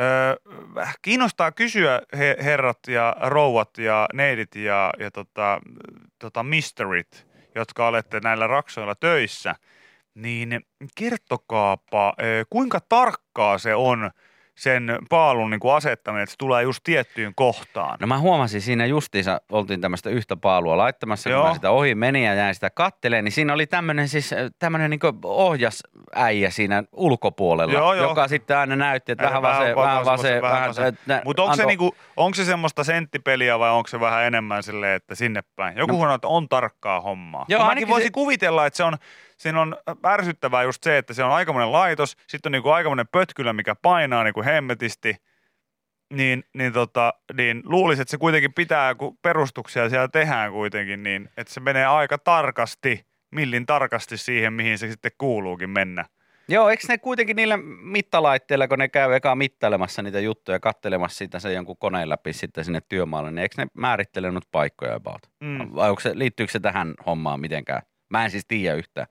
[0.00, 0.04] ö,
[1.02, 5.60] kiinnostaa kysyä he, herrat ja rouvat ja neidit ja, ja tota,
[6.18, 9.54] tota misterit, jotka olette näillä raksoilla töissä,
[10.14, 10.60] niin
[10.96, 12.14] kertokaapa,
[12.50, 14.10] kuinka tarkkaa se on
[14.54, 17.98] sen paalun niin kuin asettaminen, että se tulee just tiettyyn kohtaan.
[18.00, 21.48] No mä huomasin siinä justiinsa, oltiin tämmöistä yhtä paalua laittamassa, kun Joo.
[21.48, 25.00] mä sitä ohi menin ja jäin sitä katteleen, niin siinä oli tämmöinen siis, tämmöinen niin
[25.24, 28.08] ohjasäijä siinä ulkopuolella, Joo, joo.
[28.08, 30.98] joka sitten aina näytti, että Vähän vähän vasen, va- vähän vasen, vähän vasen.
[31.24, 35.14] Mutta onko, se niinku, onko se semmoista senttipeliä vai onko se vähän enemmän silleen, että
[35.14, 35.78] sinne päin?
[35.78, 35.98] Joku No.
[36.00, 37.44] sanoo, että on tarkkaa hommaa.
[37.48, 38.96] Joo, mäkin voisin se- kuvitella, että se on,
[39.42, 39.76] siinä on
[40.06, 44.24] ärsyttävää just se, että se on aikamoinen laitos, sitten on niinku aikamoinen pötkylä, mikä painaa
[44.24, 45.16] niinku hemmetisti,
[46.12, 51.28] niin, niin, tota, niin luulisin, että se kuitenkin pitää, kun perustuksia siellä tehdään kuitenkin, niin
[51.36, 56.04] että se menee aika tarkasti, millin tarkasti siihen, mihin se sitten kuuluukin mennä.
[56.48, 61.38] Joo, eikö ne kuitenkin niillä mittalaitteilla, kun ne käy eka mittailemassa niitä juttuja, kattelemassa sitä
[61.38, 65.22] se jonkun koneen läpi sitten sinne työmaalle, niin eikö ne määrittele nyt paikkoja about?
[65.40, 65.58] Mm.
[65.74, 67.82] Vai onko se, liittyykö se tähän hommaan mitenkään?
[68.08, 69.06] Mä en siis tiedä yhtään.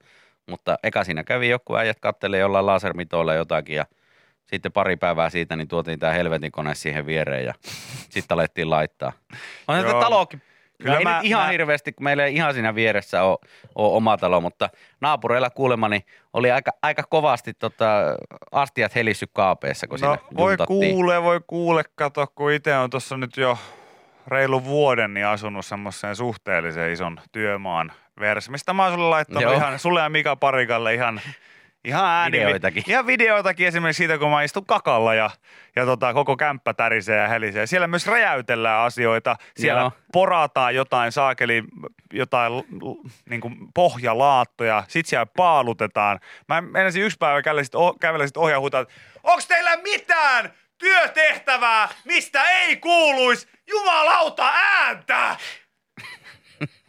[0.49, 3.85] Mutta eka siinä kävi joku äijät kattelee jollain lasermitoilla jotakin ja
[4.47, 7.53] sitten pari päivää siitä niin tuotiin tämä helvetin kone siihen viereen ja
[8.13, 9.11] sitten alettiin laittaa.
[9.67, 10.39] On tätä talokin.
[10.39, 10.51] Kyllä
[10.83, 13.37] Kyllä ei mä- nyt ihan mä- hirveästi, kun meillä ei ihan siinä vieressä ole,
[13.75, 14.69] ole oma talo, mutta
[15.01, 17.85] naapureilla kuulemani oli aika, aika kovasti tota,
[18.51, 20.93] astiat helissy kaapeessa, kun No siinä voi juntattiin.
[20.95, 23.57] kuule, voi kuule, kato, kun itse on tuossa nyt jo
[24.27, 29.53] reilu vuoden niin asunut semmoiseen suhteellisen ison työmaan vieressä, mistä mä oon sulle laittanut Joo.
[29.53, 31.21] ihan, sulle ja Mika Parikalle ihan,
[31.85, 32.83] ihan ääni, Videoitakin.
[32.87, 35.29] Ihan videoitakin esimerkiksi siitä, kun mä istun kakalla ja,
[35.75, 37.67] ja tota, koko kämppä tärisee ja helisee.
[37.67, 39.91] Siellä myös räjäytellään asioita, siellä Joo.
[40.13, 41.63] porataan jotain saakeli,
[42.13, 42.53] jotain
[43.29, 46.19] niin kuin pohjalaattoja, sit siellä paalutetaan.
[46.47, 48.85] Mä menisin yksi päivä kävellä sit, oh, sit ohi ja huutaa,
[49.23, 55.35] onks teillä mitään työtehtävää, mistä ei kuuluisi jumalauta ääntä?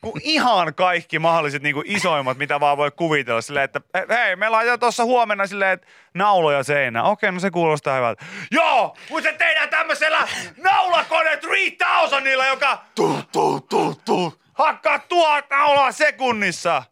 [0.02, 3.40] Kun ihan kaikki mahdolliset niin kuin isoimmat, mitä vaan voi kuvitella.
[3.40, 7.04] Silleen, että hei, me laitetaan tuossa huomenna silleen, että nauloja seinään.
[7.04, 8.24] Okei, no se kuulostaa hyvältä.
[8.50, 15.92] Joo, mutta se tehdään tämmöisellä naulakone 3000, joka tuu, tuu, tuu, tuu, hakkaa tuhat naulaa
[15.92, 16.82] sekunnissa.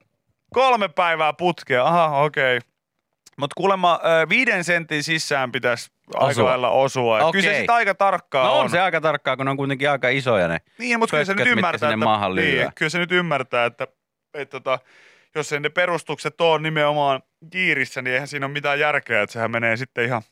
[0.54, 1.86] Kolme päivää putkea.
[1.86, 2.56] Aha, okei.
[2.56, 2.68] Okay.
[3.38, 6.44] Mutta kuulemma viiden sentin sisään pitäisi aika Osua.
[6.44, 7.16] lailla osua.
[7.18, 7.32] Okay.
[7.32, 8.60] Kyllä se sitten aika tarkkaa No on.
[8.64, 10.58] on se aika tarkkaa, kun ne on kuitenkin aika isoja ne.
[10.78, 13.86] Niin, mutta kyllä se nyt ymmärtää, että, niin, kyllä se nyt ymmärtää, että,
[14.34, 14.78] että tota,
[15.34, 19.50] jos ei ne perustukset ole nimenomaan kiirissä, niin eihän siinä ole mitään järkeä, että sehän
[19.50, 20.22] menee sitten ihan,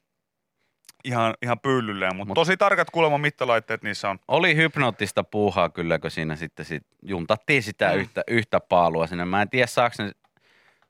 [1.04, 2.16] ihan, ihan pyllylleen.
[2.16, 4.18] Mutta Mut- tosi tarkat kuulemma mittalaitteet niissä on.
[4.28, 7.98] Oli hypnoottista puuhaa kyllä, kun siinä sitten sit juntattiin sitä Mm.
[8.00, 9.24] yhtä, yhtä paalua sinne.
[9.24, 10.10] Mä en tiedä, saaks ne,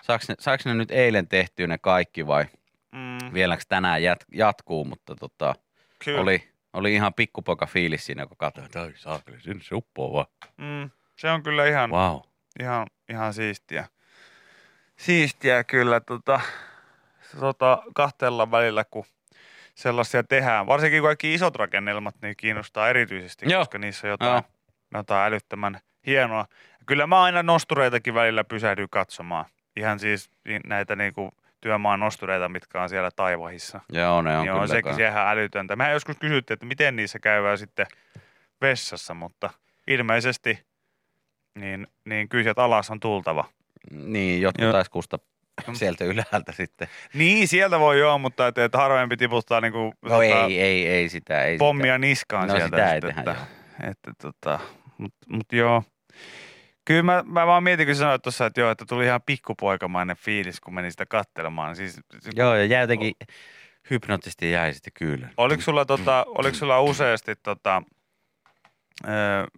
[0.03, 2.45] saaks ne, saaks ne nyt eilen tehtyä ne kaikki vai
[2.93, 5.55] Mm, vieläkö tänään jat, jatkuu, mutta tota,
[6.05, 6.21] kyllä.
[6.21, 10.27] oli, oli ihan pikkupoika fiilis siinä, kun katsoin, että ai saakeli, sinne se uppoo vaan.
[10.57, 12.21] Mm, se on kyllä ihan, Wow.
[12.61, 13.89] ihan, ihan siistiä.
[14.97, 16.41] Siistiä kyllä tota,
[17.41, 19.05] tota, kahtella välillä, kun
[19.75, 20.67] sellaisia tehdään.
[20.67, 23.61] Varsinkin kaikki isot rakennelmat, niin kiinnostaa erityisesti, Joo.
[23.61, 24.43] koska niissä on jotain, Joo.
[24.95, 26.47] jotain älyttömän hienoa.
[26.87, 29.45] Kyllä mä aina nostureitakin välillä pysähdyn katsomaan.
[29.77, 33.81] Ihan siis niin- näitä niinku työmaan nostureita, mitkä on siellä taivahissa.
[33.93, 34.63] Joo, ne on niin kyllä.
[34.63, 34.99] on sekin kans.
[34.99, 35.77] ihan älytöntä.
[35.77, 37.87] Mehän joskus kysyttiin, että miten niissä käydään sitten
[38.61, 39.51] vessassa, mutta
[39.87, 40.67] ilmeisesti
[41.59, 43.45] niin, niin kyllä sieltä alas on tultava.
[43.91, 44.73] Niin, jotkut Joo.
[44.73, 45.19] taisi kusta
[45.73, 46.89] sieltä ylhäältä sitten.
[47.15, 51.43] Niin, sieltä voi joo, mutta että, että harvempi tiputtaa niinku, No ei, ei, ei sitä.
[51.43, 52.77] Ei pommia niskaan No sieltä.
[52.77, 53.47] sitä ei sitten, tehdä, että,
[53.91, 54.61] että, tota,
[54.99, 55.83] mut, mut joo.
[56.89, 60.61] Kyllä mä, mä vaan mietin, kun sanoit tuossa, että joo, että tuli ihan pikkupoikamainen fiilis,
[60.61, 61.77] kun meni sitä kattelemaan.
[61.77, 63.15] Siis, se- Joo, ja jäi jotenkin
[63.91, 65.29] hypnotisti jäi sitten kyllä.
[65.37, 67.83] Oliko sulla, tota, oliko sulla useasti, tota,
[69.05, 69.11] ö,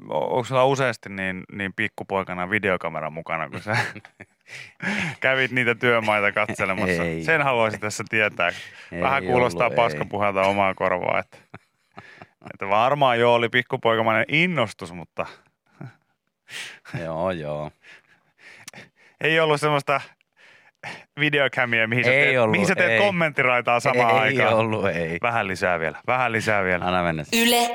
[0.09, 3.77] onko sulla useasti niin, niin pikkupoikana videokamera mukana, kun sä
[5.21, 7.03] kävit niitä työmaita katselemassa?
[7.03, 7.23] Ei.
[7.25, 8.51] Sen haluaisin tässä tietää.
[8.93, 11.39] Ei Vähän kuulostaa ollut, paskapuhelta omaa korvaa, että,
[12.53, 15.27] että varmaan joo oli pikkupoikamainen innostus, mutta
[17.05, 17.71] Joo, joo.
[19.21, 20.01] ei ollut semmoista
[21.21, 22.99] videokämiä, mihin sä Ei teet, ollut, mihin sä teet ei.
[22.99, 24.55] kommenttiraitaa samaan ei aikaan.
[24.55, 25.19] ollut, ei.
[25.23, 26.85] Vähän lisää vielä, vähän lisää vielä.
[26.85, 27.25] Anna mennä.
[27.33, 27.71] Yle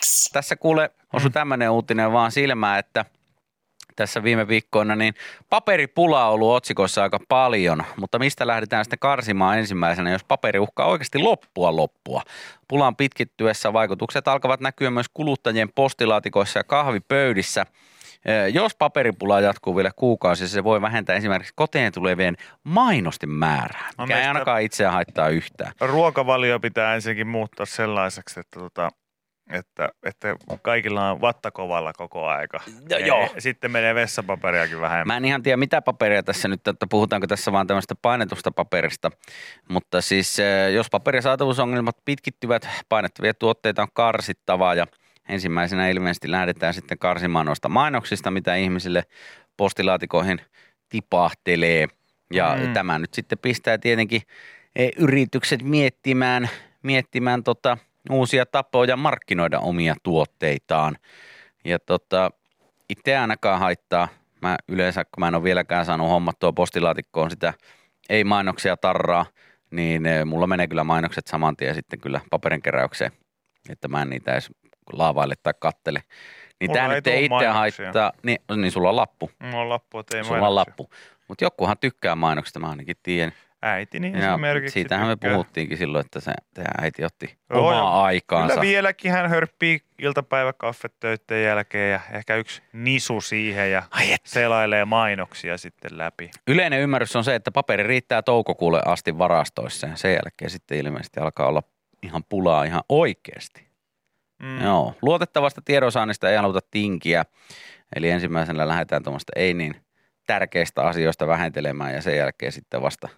[0.00, 0.30] X.
[0.32, 3.04] Tässä kuule osui tämmöinen uutinen vaan silmään, että
[3.96, 5.14] tässä viime viikkoina niin
[5.50, 10.86] paperipula on ollut otsikoissa aika paljon, mutta mistä lähdetään sitten karsimaan ensimmäisenä, jos paperi uhkaa
[10.86, 12.22] oikeasti loppua loppua.
[12.68, 17.66] Pulan pitkittyessä vaikutukset alkavat näkyä myös kuluttajien postilaatikoissa ja kahvipöydissä.
[18.28, 24.04] Eh, Jos paperipula jatkuu vielä kuukausi, se voi vähentää esimerkiksi koteen tulevien mainosten määrää, No
[24.06, 25.72] mikä ei meistä- ainakaan itseä haittaa yhtään.
[25.80, 28.90] Ruokavalio pitää ensinnäkin muuttaa sellaiseksi, että, tota,
[29.52, 32.60] että, että kaikilla on vattakovalla koko aika.
[32.88, 33.28] Ja joo.
[33.38, 35.06] Sitten menee vessapaperiakin vähemmän.
[35.06, 39.10] Mä en ihan tiedä mitä paperia tässä nyt, että puhutaanko tässä vaan tämmöistä painetusta paperista.
[39.68, 44.86] Mutta siis eh, jos paperisaatavuusongelmat pitkittyvät, painettavia tuotteita on karsittavaa ja
[45.28, 49.02] ensimmäisenä ilmeisesti lähdetään sitten karsimaan noista mainoksista, mitä ihmisille
[49.56, 50.40] postilaatikoihin
[50.88, 51.88] tipahtelee.
[52.32, 52.72] Ja Mm.
[52.72, 54.22] tämä nyt sitten pistää tietenkin
[54.76, 56.48] eh, yritykset miettimään,
[56.82, 57.78] miettimään tota,
[58.10, 60.96] uusia tapoja markkinoida omia tuotteitaan.
[61.64, 62.30] Ja tota,
[62.88, 64.08] itse ainakaan haittaa.
[64.42, 67.54] Mä yleensä, kun mä en ole vieläkään saanut hommattua postilaatikkoon sitä
[68.08, 69.26] ei-mainoksia tarraa,
[69.70, 73.12] niin eh, mulla menee kyllä mainokset saman tien sitten kyllä paperinkeräykseen,
[73.68, 74.50] että mä en niitä edes
[74.92, 76.02] laavaille tai kattele.
[76.60, 79.30] Niin Mulla ei nyt ei itse haittaa, niin, niin sulla on lappu.
[79.38, 80.90] Mulla on lappu, että ei Sulla on lappu.
[81.28, 83.32] Mutta jokuhan tykkää mainoksista, mä ainakin tiedän.
[83.62, 85.32] äitini Ja esimerkiksi siitähän me tykkää.
[85.32, 88.48] puhuttiinkin silloin, että se teidän äiti otti Joo, ja omaa aikaansa.
[88.54, 94.20] Kyllä vieläkin hän hörppii iltapäiväkaffet töiden jälkeen ja ehkä yksi nisu siihen ja Ai et.
[94.24, 96.30] selailee mainoksia sitten läpi.
[96.46, 101.20] Yleinen ymmärrys on se, että paperi riittää toukokuulle asti varastoissa ja sen jälkeen sitten ilmeisesti
[101.20, 101.62] alkaa olla
[102.02, 103.67] ihan pulaa ihan oikeasti.
[104.42, 104.64] Mm.
[104.64, 104.94] Joo.
[105.02, 107.24] Luotettavasta tiedonsaannista ei haluta tinkiä.
[107.96, 109.76] Eli ensimmäisenä lähdetään tuommoista ei niin
[110.26, 113.08] tärkeistä asioista vähentelemään ja sen jälkeen sitten vasta,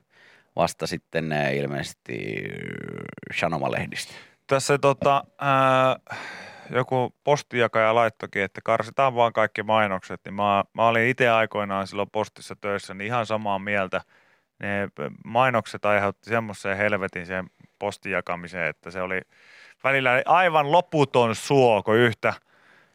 [0.56, 2.44] vasta sitten ilmeisesti
[3.34, 4.14] sanomalehdistä.
[4.46, 5.96] Tässä tota, ää,
[6.70, 12.10] joku postijakaja laittokin, että karsitaan vaan kaikki mainokset, niin mä, mä olin itse aikoinaan silloin
[12.10, 14.00] postissa töissä, niin ihan samaa mieltä.
[14.58, 14.88] Ne
[15.24, 19.20] mainokset aiheutti semmoisen helvetin sen postin jakamiseen, että se oli
[19.84, 22.34] välillä aivan loputon suo, kun yhtä,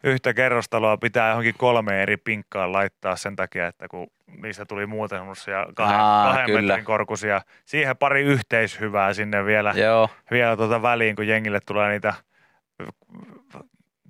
[0.04, 4.08] yhtä kerrostaloa pitää johonkin kolme eri pinkkaan laittaa sen takia, että kun
[4.42, 6.74] niistä tuli muuten semmoisia kahden, Aa, kahden kyllä.
[6.74, 12.14] metrin korkuisia, siihen pari yhteishyvää sinne vielä Joo, vielä tuota väliin, kun jengille tulee niitä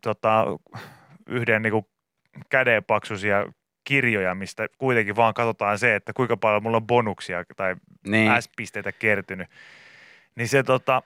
[0.01, 0.45] tota,
[1.27, 1.89] yhden niinku
[2.49, 3.45] kädenpaksuisia
[3.83, 7.75] kirjoja, mistä kuitenkin vaan katsotaan se, että kuinka paljon mulla on bonuksia tai
[8.07, 8.41] niin.
[8.41, 9.47] S-pisteitä kertynyt.
[10.35, 11.01] Niin se, tota,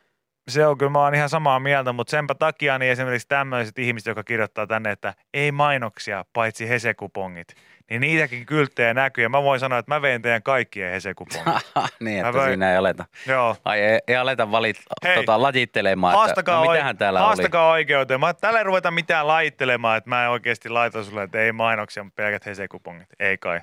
[0.50, 4.08] se on kyllä, mä oon ihan samaa mieltä, mutta senpä takia niin esimerkiksi tämmöiset ihmiset,
[4.08, 7.48] jotka kirjoittaa tänne, että ei mainoksia, paitsi hesekupongit,
[7.90, 9.24] niin niitäkin kylttejä näkyy.
[9.24, 11.46] Ja mä voin sanoa, että mä vein teidän kaikkien hesekupongit.
[12.00, 13.56] niin, Mä että voin- siinä ei aleta, Joo.
[13.66, 18.20] ai ei, ei aleta valit, Hei, tota, lajittelemaan, että no, oi- mitähän täällä haastakaa oikeuteen.
[18.20, 22.04] Mä tällä ei ruveta mitään laittelemaan, että mä en oikeasti laita sulle, että ei mainoksia,
[22.04, 23.08] mutta pelkät hesekupongit.
[23.20, 23.62] Ei kai.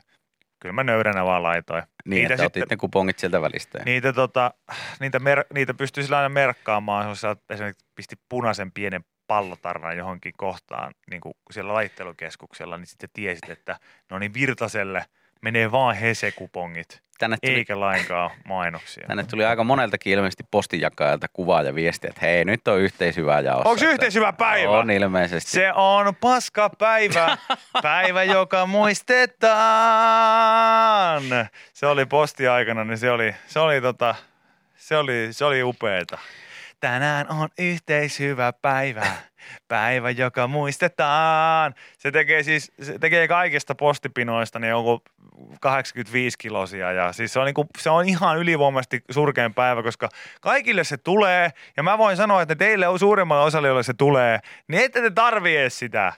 [0.60, 1.82] Kyllä mä nöyränä vaan laitoin.
[2.04, 3.78] Niin, niitä että sitten- otit ne kupongit sieltä välistä.
[3.84, 4.54] Niitä, tota,
[5.00, 10.32] niitä, mer, niitä pystyy sillä aina merkkaamaan, jos sä esimerkiksi pisti punaisen pienen pallotarran johonkin
[10.36, 13.78] kohtaan niin kuin siellä laittelukeskuksella, niin sitten tiesit, että
[14.10, 15.04] no niin Virtaselle
[15.42, 19.06] menee vaan hesekupongit, Tänne tuli, eikä lainkaan mainoksia.
[19.06, 23.68] tänne tuli aika moneltakin ilmeisesti postinjakajalta kuvaa ja viestiä, että hei, nyt on yhteishyvää jaossa.
[23.68, 24.70] Onko yhteishyvä päivä?
[24.70, 25.50] On ilmeisesti.
[25.50, 27.36] Se on paska päivä,
[27.82, 29.56] päivä, joka muistetaan.
[31.72, 34.14] Se oli postiaikana, niin se oli, se oli, tota,
[34.76, 36.18] se oli, se oli upeeta.
[36.80, 39.06] Tänään on yhteishyvä päivä,
[39.68, 41.74] päivä, joka muistetaan.
[41.98, 45.02] Se tekee siis, se tekee kaikista postipinoista niin joku
[45.60, 50.08] 85 kilosia ja siis se on, niinku, se on ihan ylivoimaisesti surkein päivä, koska
[50.40, 54.38] kaikille se tulee ja mä voin sanoa, että teille on suurimmalle osalle, jolle se tulee,
[54.68, 56.12] niin ette te tarvii edes sitä.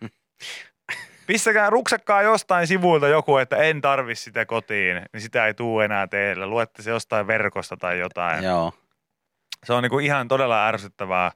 [1.26, 6.06] Pistäkää, ruksakkaa jostain sivuilta joku, että en tarvi sitä kotiin, niin sitä ei tule enää
[6.06, 6.46] teille.
[6.46, 8.44] Luette se jostain verkosta tai jotain.
[8.44, 8.72] Joo.
[9.64, 11.32] Se on niinku ihan todella ärsyttävää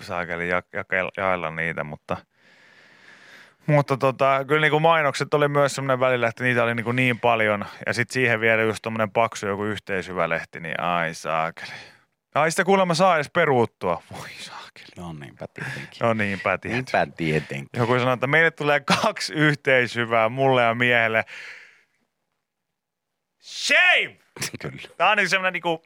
[0.00, 0.84] saakeli ja, ja,
[1.16, 2.16] jaella niitä, mutta,
[3.66, 7.64] mutta tota, kyllä niinku mainokset oli myös semmoinen välillä, että niitä oli niinku niin paljon
[7.86, 11.72] ja sitten siihen vielä just tommonen paksu joku yhteishyvä lehti, niin ai saakeli.
[12.34, 14.02] Ai sitä kuulemma saa edes peruuttua.
[14.12, 14.86] Voi saakeli.
[14.96, 15.98] No niinpä tietenkin.
[16.00, 16.96] No niinpä tietysti.
[16.96, 17.80] Niinpä tietenkin.
[17.80, 21.24] Joku sanoi, että meille tulee kaksi yhteishyvää mulle ja miehelle.
[23.42, 24.18] Shame!
[24.62, 24.94] Kyllä.
[24.96, 25.82] Tää on niinku semmonen niinku,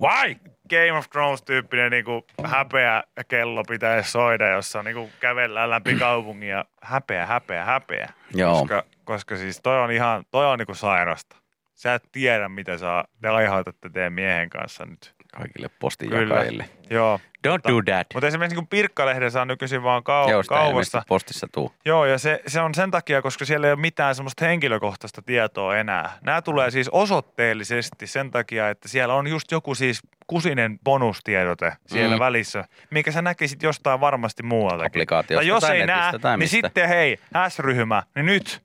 [0.00, 0.36] why?
[0.70, 7.26] Game of Thrones-tyyppinen niinku häpeä kello pitäisi soida, jossa niinku kävellään läpi kaupungin ja häpeä,
[7.26, 8.12] häpeä, häpeä.
[8.34, 8.58] Joo.
[8.58, 11.36] Koska, koska siis toi on ihan, toi on niinku sairasta.
[11.74, 15.14] Sä et tiedä, mitä sä te aiheutatte teidän miehen kanssa nyt.
[15.32, 16.64] Kaikille postinjakajille.
[16.90, 17.20] Joo.
[17.48, 18.06] Don't do that.
[18.14, 21.02] Mutta esimerkiksi niin Pirkkalehden saa nykyisin vaan kau- Joo, kaupasta.
[21.08, 21.72] postissa tuu.
[21.84, 25.76] Joo, ja se, se on sen takia, koska siellä ei ole mitään semmoista henkilökohtaista tietoa
[25.76, 26.18] enää.
[26.22, 32.16] Nämä tulee siis osoitteellisesti sen takia, että siellä on just joku siis kusinen bonustiedote siellä
[32.16, 32.20] Mm.
[32.20, 35.06] välissä, mikä sä näkisit jostain varmasti muualtakin.
[35.28, 36.50] Tai jos tai ei näe, niin mistä.
[36.56, 38.62] sitten hei, S-ryhmä, niin nyt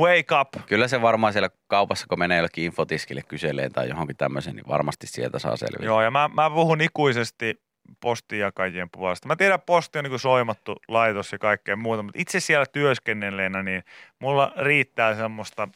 [0.00, 0.66] wake up.
[0.66, 5.06] Kyllä se varmaan siellä kaupassa, kun menee jollekin infotiskille kyselee tai johonkin tämmöisen, niin varmasti
[5.06, 5.86] sieltä saa selville.
[5.86, 7.60] Joo, ja mä, mä puhun ikuisesti
[8.00, 9.28] postijakajien puolesta.
[9.28, 13.84] Mä tiedän, posti on niin soimattu laitos ja kaikkea muuta, mutta itse siellä työskennelleenä, niin
[14.18, 15.68] mulla riittää semmoista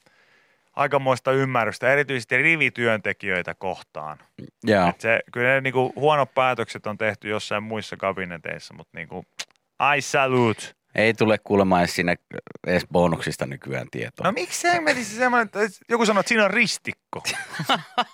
[0.77, 4.19] aikamoista ymmärrystä, erityisesti rivityöntekijöitä kohtaan.
[4.65, 4.89] Joo.
[4.89, 9.27] Et se, kyllä ne niin huonot päätökset on tehty jossain muissa kabineteissa, mutta niin kuin,
[9.97, 10.63] I salute.
[10.95, 12.17] Ei tule kuulemaan edes siinä
[12.67, 14.27] edes bonuksista nykyään tietoa.
[14.27, 17.23] No miksi se menisi semmoinen, että joku sanoo, että siinä on ristikko.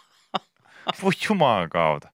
[1.02, 2.08] Voi jumalan kautta.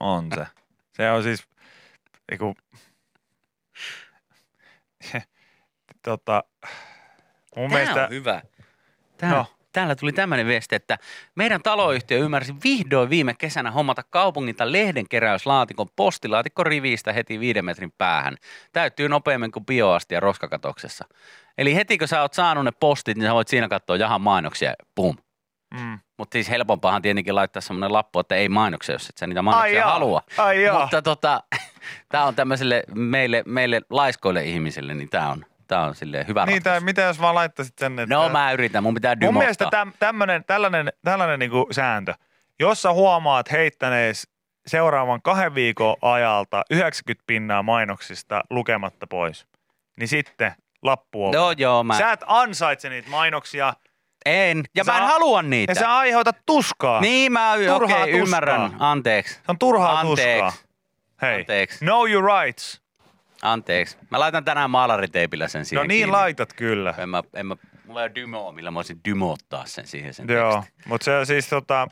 [0.00, 0.46] On se.
[0.92, 1.46] Se on siis,
[2.30, 2.54] niinku,
[6.02, 6.44] tota,
[7.56, 8.42] mun Tää mielestä, on hyvä.
[9.22, 10.98] No, no, täällä tuli tämmöinen viesti, että
[11.34, 18.36] meidän taloyhtiö ymmärsi vihdoin viime kesänä hommata kaupungilta lehdenkeräyslaatikon postilaatikko rivistä heti viiden metrin päähän.
[18.72, 21.04] Täyttyy nopeammin kuin bioastia roskakatoksessa.
[21.58, 24.74] Eli heti kun sä oot saanut ne postit, niin sä voit siinä katsoa jahan mainoksia,
[24.94, 25.16] pum.
[25.72, 25.98] Mm.
[26.18, 29.78] Mutta siis helpompaahan tietenkin laittaa semmoinen lappu, että ei mainoksia, jos et sä niitä mainoksia
[29.78, 29.92] jaa.
[29.92, 30.22] halua.
[30.38, 30.80] Ai jaa.
[30.80, 31.42] Mutta tota,
[32.12, 36.62] tämä on tämmöiselle meille, meille laiskoille ihmisille, niin tämä on, tää on silleen hyvä Niin,
[36.62, 38.14] tai mitä jos vaan laittaisit sen, että...
[38.14, 39.38] No mä yritän, mun pitää Mun dymottaa.
[39.38, 42.14] mielestä täm, tämmönen, tällainen, tällainen niinku sääntö,
[42.60, 44.28] jos sä huomaat heittänees
[44.66, 49.46] seuraavan kahden viikon ajalta 90 pinnaa mainoksista lukematta pois,
[49.96, 51.34] niin sitten lappu on.
[51.34, 53.74] No joo, mä Sä et ansaitse niitä mainoksia
[54.26, 54.64] en.
[54.74, 55.70] Ja Sä- mä en halua niitä.
[55.70, 57.00] ja sä aiheutat tuskaa.
[57.00, 58.22] Niin mä Turhaa okay, tuskaa.
[58.24, 58.76] ymmärrän.
[58.78, 59.34] Anteeksi.
[59.34, 60.40] Se on turhaa Anteeksi.
[60.42, 60.52] tuskaa.
[61.22, 61.78] Hei, Anteeksi.
[61.78, 62.82] know your rights.
[63.42, 63.96] Anteeksi.
[64.10, 66.12] Mä laitan tänään maalariteipillä sen No siihen niin kiinni.
[66.12, 66.94] laitat kyllä.
[66.98, 67.56] En mä, en mä,
[67.86, 71.48] mulla ei ole dymoa, millä mä voisin dymottaa sen siihen sen Joo, mutta se siis
[71.48, 71.88] tota,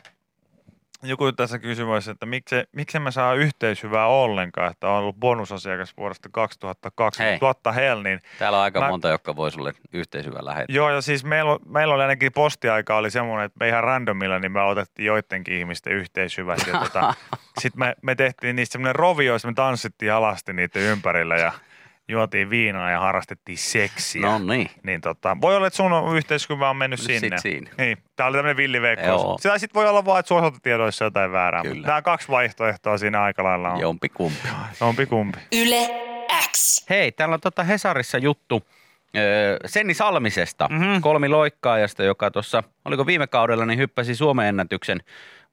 [1.03, 6.29] joku tässä kysymys, että miksi, miksi me saa yhteishyvää ollenkaan, että on ollut bonusasiakas vuodesta
[6.33, 7.23] 2002.
[7.23, 7.39] Hei.
[7.75, 10.77] Hell, niin Täällä on aika Mä- monta, jotka voi sulle yhteishyvä lähettää.
[10.77, 14.53] Joo, ja siis meillä, meillä oli ainakin postiaika oli semmoinen, että me ihan randomilla, niin
[14.53, 16.59] me otettiin joidenkin ihmisten yhteishyvät.
[16.67, 17.15] Ja tota,
[17.61, 21.53] sitten me, me tehtiin niistä semmoinen rovio, jossa me tanssittiin alasti niiden ympärillä ja
[22.11, 24.23] juotiin viinaa ja harrastettiin seksiä.
[24.23, 24.71] No niin.
[24.83, 27.39] Niin tota, voi olla, että sun yhteiskuva on mennyt Nyt sinne.
[27.39, 27.71] sit siinä.
[27.79, 28.57] Niin, tää oli tämmöinen Joo.
[28.57, 29.43] villiveikkaus.
[29.43, 31.63] Sitä sitten voi olla vaan, että sun osoitetiedoissa jotain väärää.
[31.63, 31.75] Kyllä.
[31.75, 33.81] Mutta nämä kaksi vaihtoehtoa siinä aika lailla on.
[33.81, 34.49] Jompi kumpi.
[34.81, 35.39] Jompi kumpi.
[35.53, 35.89] Yle
[36.53, 36.87] X.
[36.91, 38.63] Hei, täällä on tota Hesarissa juttu
[39.17, 40.83] öö, Senni Salmisesta, Mhm.
[40.85, 41.01] mm-hmm.
[41.01, 45.01] kolmiloikkaajasta, joka tuossa, oliko viime kaudella, niin hyppäsi Suomen ennätyksen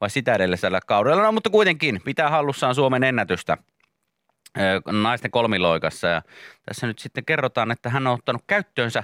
[0.01, 1.23] vai sitä edellisellä kaudella.
[1.23, 3.57] No, mutta kuitenkin pitää hallussaan Suomen ennätystä
[4.91, 6.07] naisten kolmiloikassa.
[6.07, 6.21] Ja
[6.65, 9.03] tässä nyt sitten kerrotaan, että hän on ottanut käyttöönsä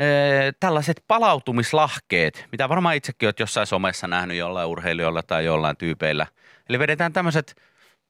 [0.00, 6.26] öö, tällaiset palautumislahkeet, mitä varmaan itsekin olet jossain somessa nähnyt jollain urheilijoilla tai jollain tyypeillä.
[6.68, 7.62] Eli vedetään tämmöiset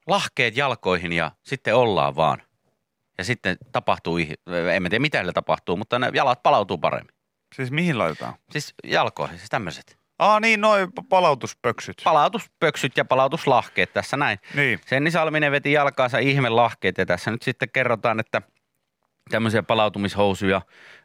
[0.06, 2.42] lahkeet jalkoihin ja sitten ollaan vaan.
[3.18, 4.18] Ja sitten tapahtuu,
[4.72, 7.14] en tiedä mitä sille tapahtuu, mutta ne jalat palautuu paremmin.
[7.54, 8.34] Siis mihin laitetaan?
[8.50, 9.99] Siis jalkoihin, siis tämmöiset.
[10.20, 12.00] Aa niin, noi palautuspöksyt.
[12.04, 14.38] Palautuspöksyt ja palautuslahkeet tässä näin.
[14.54, 14.80] niin.
[14.86, 18.42] Senni Salminen veti jalkaansa ihme lahkeet ja tässä nyt sitten kerrotaan, että
[19.30, 20.62] tämmöisiä palautumishousuja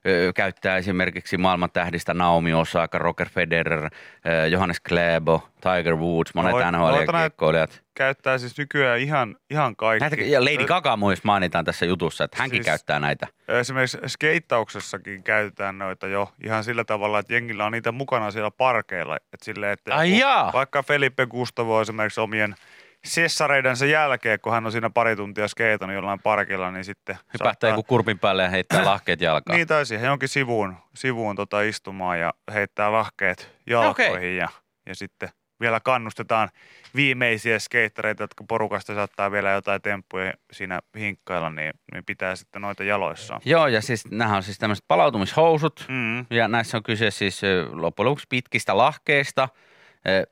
[0.08, 3.84] ö, käyttää esimerkiksi maailman tähdistä Naomi Osaka, Roger Federer,
[4.44, 7.86] ö, Johannes Klebo, Tiger Woods, monet Noit- nhl noita näet- kiekkoilijat.
[7.94, 10.00] Käyttää siis nykyään ihan, ihan kaikki.
[10.10, 13.28] Näitä, ja Lady Gaga myös mainitaan tässä jutussa, että hänkin Siis- käyttää näitä.
[13.48, 19.16] Esimerkiksi skeittauksessakin käytetään noita jo ihan sillä tavalla, että jengillä on niitä mukana siellä parkeilla.
[19.18, 20.54] Että silleen, että Ai jaa.
[20.54, 22.56] Vaikka Felipe Gustavo esimerkiksi omien
[23.06, 27.84] sessareidensa jälkeen, kun hän on siinä pari tuntia skeitannut jollain parkilla, niin sitten Hypähtää joku
[27.84, 29.58] kurpin päälle ja heittää lahkeet jalkaan.
[29.58, 34.38] Niin tai siihen jonkin sivuun, sivuun tota istumaan ja heittää lahkeet jalkoihin Okei.
[34.38, 34.48] ja,
[34.86, 36.50] ja sitten vielä kannustetaan
[36.96, 42.84] viimeisiä skeittareita, jotka porukasta saattaa vielä jotain temppuja siinä hinkkailla, niin, niin pitää sitten noita
[42.84, 43.42] jaloissaan.
[43.46, 46.26] Joo, ja siis nämä on siis tämmöiset palautumishousut, Mm.
[46.30, 47.42] ja näissä on kyse siis
[47.72, 49.50] loppujen lopuksi pitkistä lahkeista,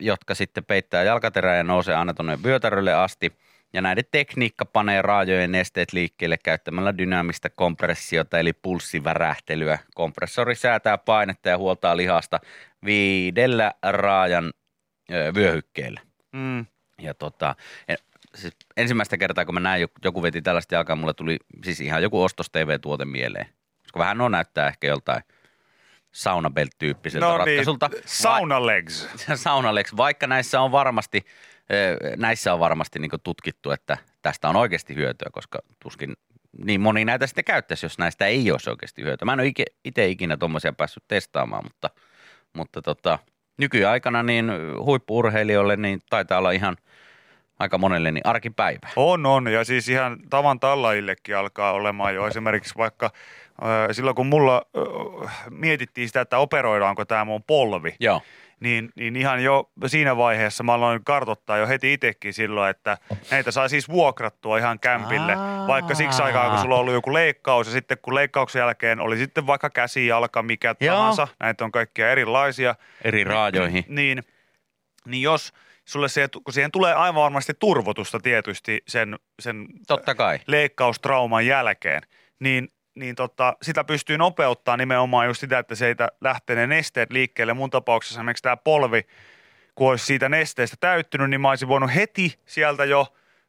[0.00, 3.32] jotka sitten peittää jalkaterää ja nousee aina tuonne vyötärölle asti.
[3.72, 9.78] Ja näiden tekniikka panee raajojen nesteet liikkeelle käyttämällä dynaamista kompressiota eli pulssivärähtelyä.
[9.94, 12.40] Kompressori säätää painetta ja huoltaa lihasta
[12.84, 14.52] viidellä raajan
[15.34, 16.00] vyöhykkeellä.
[16.32, 16.66] Mm.
[17.02, 17.54] Ja tota,
[18.34, 22.22] siis ensimmäistä kertaa, kun mä näin, joku- veti tällaista jalkaa, mulle tuli siis ihan joku
[22.22, 23.46] ostos TV-tuote mieleen.
[23.82, 25.22] Koska vähän on näyttää ehkä joltain
[26.14, 27.88] saunabelt-tyyppiseltä No ratkaisulta.
[27.92, 29.08] niin, sauna legs.
[29.30, 31.20] Va- Saunalex, vaikka näissä on varmasti,
[32.16, 36.12] näissä on varmasti niin tutkittu, että tästä on oikeasti hyötyä, koska tuskin
[36.64, 39.26] niin moni näitä sitten käyttäisi, jos näistä ei olisi oikeasti hyötyä.
[39.26, 39.52] Mä en ole
[39.84, 41.90] itse ikinä tuommoisia päässyt testaamaan, mutta,
[42.52, 43.18] mutta tota,
[43.58, 46.76] nykyaikana niin huippuurheilijoille niin taitaa olla ihan
[47.58, 48.88] aika monelle niin arkipäivä.
[48.96, 49.46] On, on.
[49.52, 53.10] Ja siis ihan tavan tallajillekin alkaa olemaan jo esimerkiksi vaikka
[53.92, 54.62] silloin, kun mulla
[55.50, 58.22] mietittiin sitä, että operoidaanko tämä mun polvi, Joo.
[58.60, 62.98] niin, niin ihan jo siinä vaiheessa mä aloin kartoittaa jo heti itsekin silloin, että
[63.30, 65.66] näitä saa siis vuokrattua ihan kämpille, Aa.
[65.66, 69.16] vaikka siksi aikaa, kun sulla on ollut joku leikkaus ja sitten kun leikkauksen jälkeen oli
[69.16, 70.96] sitten vaikka käsi, jalka, mikä Joo.
[70.96, 73.84] tahansa, näitä on kaikkia erilaisia, Eri raajoihin.
[73.88, 74.22] niin,
[75.06, 75.52] niin jos
[75.84, 80.38] sulle se, kun siihen tulee aivan varmasti turvotusta tietysti sen, sen Totta kai.
[80.46, 82.02] leikkaustrauman jälkeen,
[82.40, 87.54] niin, niin tota, sitä pystyy nopeuttaa nimenomaan just sitä, että siitä lähtee ne nesteet liikkeelle.
[87.54, 89.02] Mun tapauksessa esimerkiksi tämä polvi,
[89.74, 93.06] kun olisi siitä nesteestä täyttynyt, niin mä olisin voinut heti sieltä jo,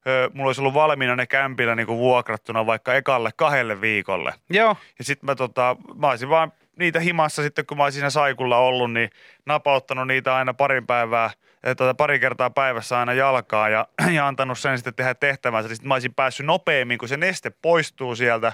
[0.07, 4.33] ö, mulla olisi ollut valmiina ne kämpillä niin kuin vuokrattuna vaikka ekalle kahdelle viikolle.
[4.49, 4.77] Joo.
[4.99, 8.57] Ja sitten mä, tota, mä olisin vaan niitä himassa sitten, kun mä oon siinä saikulla
[8.57, 9.09] ollut, niin
[9.45, 11.29] napauttanut niitä aina parin päivää,
[11.77, 15.67] tuota, pari kertaa päivässä aina jalkaa ja, ja antanut sen sitten tehdä tehtävänsä.
[15.67, 18.53] Niin sitten mä olisin päässyt nopeammin, kun se neste poistuu sieltä,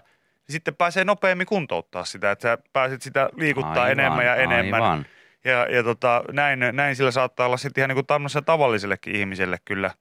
[0.49, 4.81] sitten pääsee nopeammin kuntouttaa sitä, että sä pääset sitä liikuttaa Aivan, enemmän ja enemmän.
[4.81, 5.05] Aivan.
[5.45, 9.57] Ja, ja tota, näin, näin sillä saattaa olla sitten ihan niin kuin tämmöiselle tavallisellekin ihmiselle
[9.65, 9.91] kyllä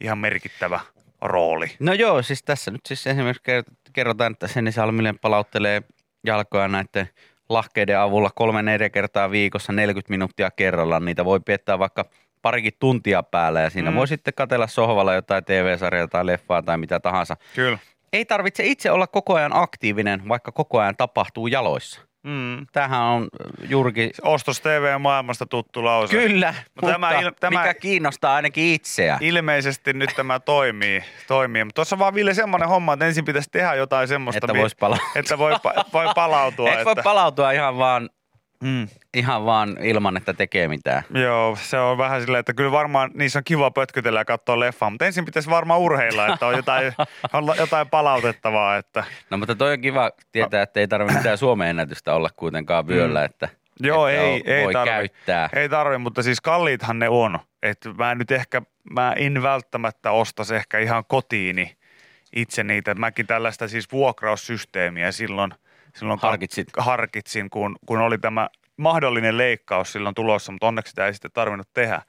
[0.00, 0.80] ihan merkittävä
[1.20, 1.66] rooli.
[1.80, 3.52] No joo, siis tässä nyt siis esimerkiksi
[3.92, 5.82] kerrotaan, että Senni Salminen palauttelee
[6.24, 7.08] jalkoja näiden
[7.48, 11.04] lahkeiden avulla kolme neljä kertaa viikossa 40 minuuttia kerrallaan.
[11.04, 12.04] Niitä voi piettää vaikka
[12.42, 13.96] parikin tuntia päällä ja siinä mm.
[13.96, 17.36] voi sitten katella sohvalla jotain TV-sarjaa tai leffaa tai mitä tahansa.
[17.54, 17.78] Kyllä.
[18.12, 22.00] Ei tarvitse itse olla koko ajan aktiivinen, vaikka koko ajan tapahtuu jaloissa.
[22.22, 22.66] Mm.
[22.72, 24.10] Tämähän on äh, juurikin...
[24.22, 26.16] Ostos TV-maailmasta tuttu lause.
[26.16, 29.18] Kyllä, No mutta tämä il- tämä- mikä kiinnostaa ainakin itseä.
[29.20, 31.02] Ilmeisesti nyt tämä toimii.
[31.26, 31.64] toimii.
[31.64, 34.74] Mutta tuossa vaan Ville semmoinen homma, että ensin pitäisi tehdä jotain semmoista, Että mi- vois
[34.76, 35.52] pala- että voi,
[35.92, 36.72] voi palautua.
[36.74, 38.10] Et voi että, palautua ihan vaan,
[38.62, 38.88] mm.
[39.14, 41.02] ihan vaan ilman, että tekee mitään.
[41.14, 44.90] Joo, se on vähän silleen, että kyllä varmaan niissä on kiva pötkytellä ja katsoa leffaa,
[44.90, 46.92] mutta ensin pitäisi varmaan urheilla, että on jotain,
[47.32, 48.76] on jotain palautettavaa.
[48.76, 49.04] Että.
[49.30, 53.24] No mutta toi on kiva tietää, että ei tarvitse mitään Suomen ennätystä olla kuitenkaan vyöllä,
[53.24, 53.48] että,
[53.80, 53.86] Mm.
[53.86, 54.90] Joo, että ei, ei voi tarvi.
[54.90, 55.48] käyttää.
[55.52, 57.38] Ei tarvi, mutta siis kalliithan ne on.
[57.62, 61.76] Et mä nyt ehkä, mä en välttämättä ostas ehkä ihan kotiini
[62.36, 62.94] itse niitä.
[62.94, 65.54] Mäkin tällaista siis vuokraussysteemiä silloin,
[65.96, 66.68] silloin Harkitsit.
[66.78, 71.68] harkitsin, kun, kun oli tämä mahdollinen leikkaus silloin tulossa, mutta onneksi sitä ei sitten tarvinnut
[71.74, 72.02] tehdä.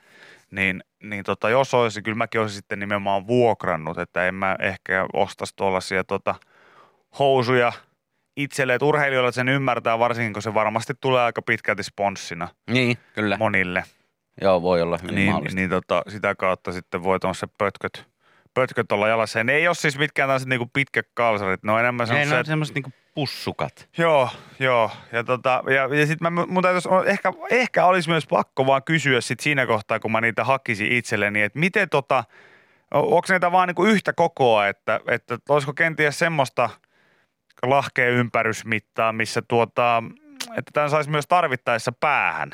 [0.52, 5.06] Niin, niin tota, jos olisi, kyllä mäkin olisin sitten nimenomaan vuokrannut, että en mä ehkä
[5.14, 6.36] ostaisi tuollaisia tota,
[7.20, 7.72] housuja
[8.38, 13.38] itselle, että urheilijoilla sen ymmärtää, varsinkin kun se varmasti tulee aika pitkälti sponssina Niin, kyllä.
[13.38, 13.84] monille.
[14.42, 15.56] Joo, voi olla hyvin Niin, mahdollista.
[15.56, 18.08] niin tota, sitä kautta sitten voi tuossa pötköt,
[18.58, 19.40] pötköt olla jalassa.
[19.40, 22.34] Ja ne ei ole siis mitkään tällaiset niinku pitkät kalsarit, ne on enemmän Ei, semmoisia,
[22.34, 23.90] ne on semmoiset niinku pussukat.
[23.98, 24.30] Joo,
[24.60, 24.92] joo.
[25.12, 29.40] Ja, tota, ja, ja sitten mun täytyisi, ehkä, ehkä olisi myös pakko vaan kysyä sit
[29.40, 32.24] siinä kohtaa, kun mä niitä hakisin itselleni, että miten tota,
[32.92, 36.70] onko niitä vaan niinku yhtä kokoa, että, että olisiko kenties semmoista
[37.64, 40.04] lahkeen ympärysmittaa, missä tuota,
[40.58, 42.52] että tämän saisi myös tarvittaessa päähän.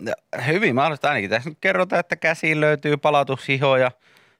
[0.00, 0.14] Ja
[0.46, 1.30] Hyvin mahdollista ainakin.
[1.30, 3.90] Tässä nyt kerrotaan, että käsiin löytyy palautushihoja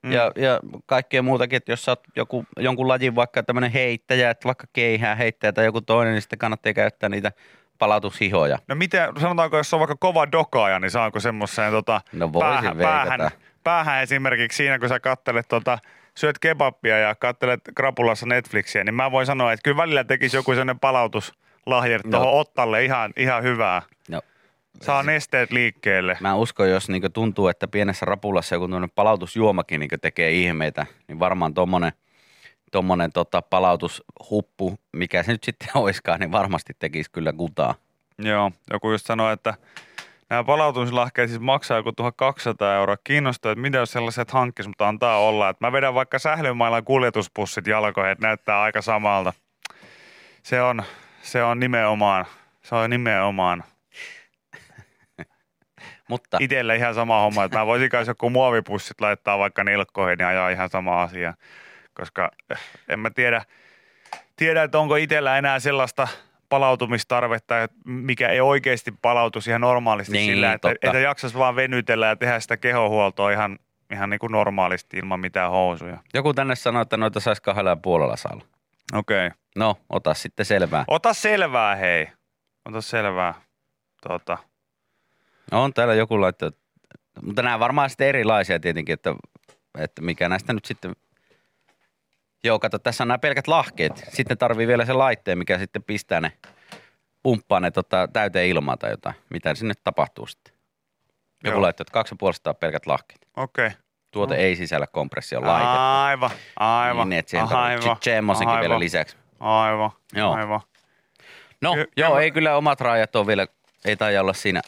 [0.03, 0.13] mm.
[0.13, 4.45] ja, ja kaikkea muutakin, että jos sä oot joku, jonkun lajin vaikka tämmöinen heittäjä, että
[4.47, 7.33] vaikka keihää heittäjä tai joku toinen, niin sitten kannattaa käyttää niitä
[7.79, 8.59] palautushihoja.
[8.69, 13.07] No miten, sanotaanko, jos on vaikka kova dokaaja, niin saanko semmoiseen tota, No päähän, veikata.
[13.07, 13.31] päähän,
[13.65, 15.79] päähän esimerkiksi siinä, kun sä kattelet tota,
[16.17, 20.51] syöt kebabia ja kattelet krapulassa Netflixiä, niin mä voin sanoa, että kyllä välillä tekisi joku
[20.53, 22.11] sellainen palautuslahja No.
[22.11, 23.83] tuohon ottalle ihan, ihan hyvää.
[24.09, 24.21] No,
[24.81, 26.17] Saa nesteet liikkeelle.
[26.21, 31.55] Mä uskon, jos niinku tuntuu, että pienessä rapulassa joku palautusjuomakin niinku tekee ihmeitä, niin varmaan
[31.55, 31.93] tuommoinen
[32.73, 37.75] tommonen tota palautushuppu, mikä se nyt sitten oiskaan, niin varmasti tekisi kyllä kutaa.
[38.19, 39.55] Joo, joku just sanoi, että
[40.31, 42.97] nämä palautumislahkeet siis maksaa joku 1200 euroa.
[43.05, 45.49] Kiinnostaa, että mitä jos sellaiset hankkis, mutta antaa olla.
[45.49, 49.33] Että mä vedän vaikka sählymailan kuljetuspussit jalkoihin, että näyttää aika samalta.
[50.43, 50.83] Se on,
[51.23, 52.27] se on nimenomaan,
[52.63, 53.65] se on nimenomaan
[56.13, 60.29] Mutta itselle ihan sama homma, että mä voisin kai joku muovipussit laittaa vaikka nilkkoihin ja
[60.29, 61.35] ajaa ihan sama asia,
[61.95, 62.59] koska eh,
[62.89, 63.45] en mä tiedä,
[64.37, 66.09] tiedä että onko itsellä enää sellaista
[66.49, 67.55] palautumistarvetta,
[67.85, 70.87] mikä ei oikeasti palautuisi ihan normaalisti Niin, sillä, että, totta.
[70.87, 73.59] että jaksaisi vaan venytellä ja tehdä sitä kehohuoltoa ihan,
[73.93, 75.99] ihan niin kuin normaalisti ilman mitään housuja.
[76.15, 78.45] joku tänne sanoi, että noita saisi kahdella ja puolella saalla.
[78.95, 79.27] Okei.
[79.27, 79.39] Okay.
[79.57, 80.85] No, ota sitten selvää.
[80.89, 82.09] Ota selvää, hei.
[82.69, 83.35] Ota selvää.
[84.09, 84.39] Tota.
[85.51, 86.51] On täällä joku laittaa,
[87.23, 89.15] mutta nämä varmaan sitten erilaisia tietenkin, että,
[89.79, 90.93] että mikä näistä nyt sitten...
[92.45, 94.05] Joo, kato, tässä on nämä pelkät lahkeet.
[94.13, 96.33] Sitten tarvii vielä se laitteen, mikä sitten pistää ne,
[97.23, 99.15] pumppaa ne tota, täyteen ilmaa tai jotain.
[99.31, 100.55] Mitä sinne tapahtuu sitten?
[101.45, 101.63] Joku Joo.
[101.63, 103.29] laittaa, että kaksi ja puolesta pelkät lahkeet.
[103.37, 103.67] Okei.
[103.67, 103.79] Okay.
[104.11, 106.05] Tuote ei sisällä kompression laitetta.
[106.05, 107.09] Aivan, aivan.
[107.09, 107.49] Niin, että siihen
[108.01, 109.17] semmoisenkin vielä lisäksi.
[109.41, 110.35] Aivan, Joo.
[110.35, 110.61] aivan.
[111.61, 113.47] No, Ky- joo, ei kyllä omat rajat ole vielä,
[113.85, 114.61] ei taida olla siinä,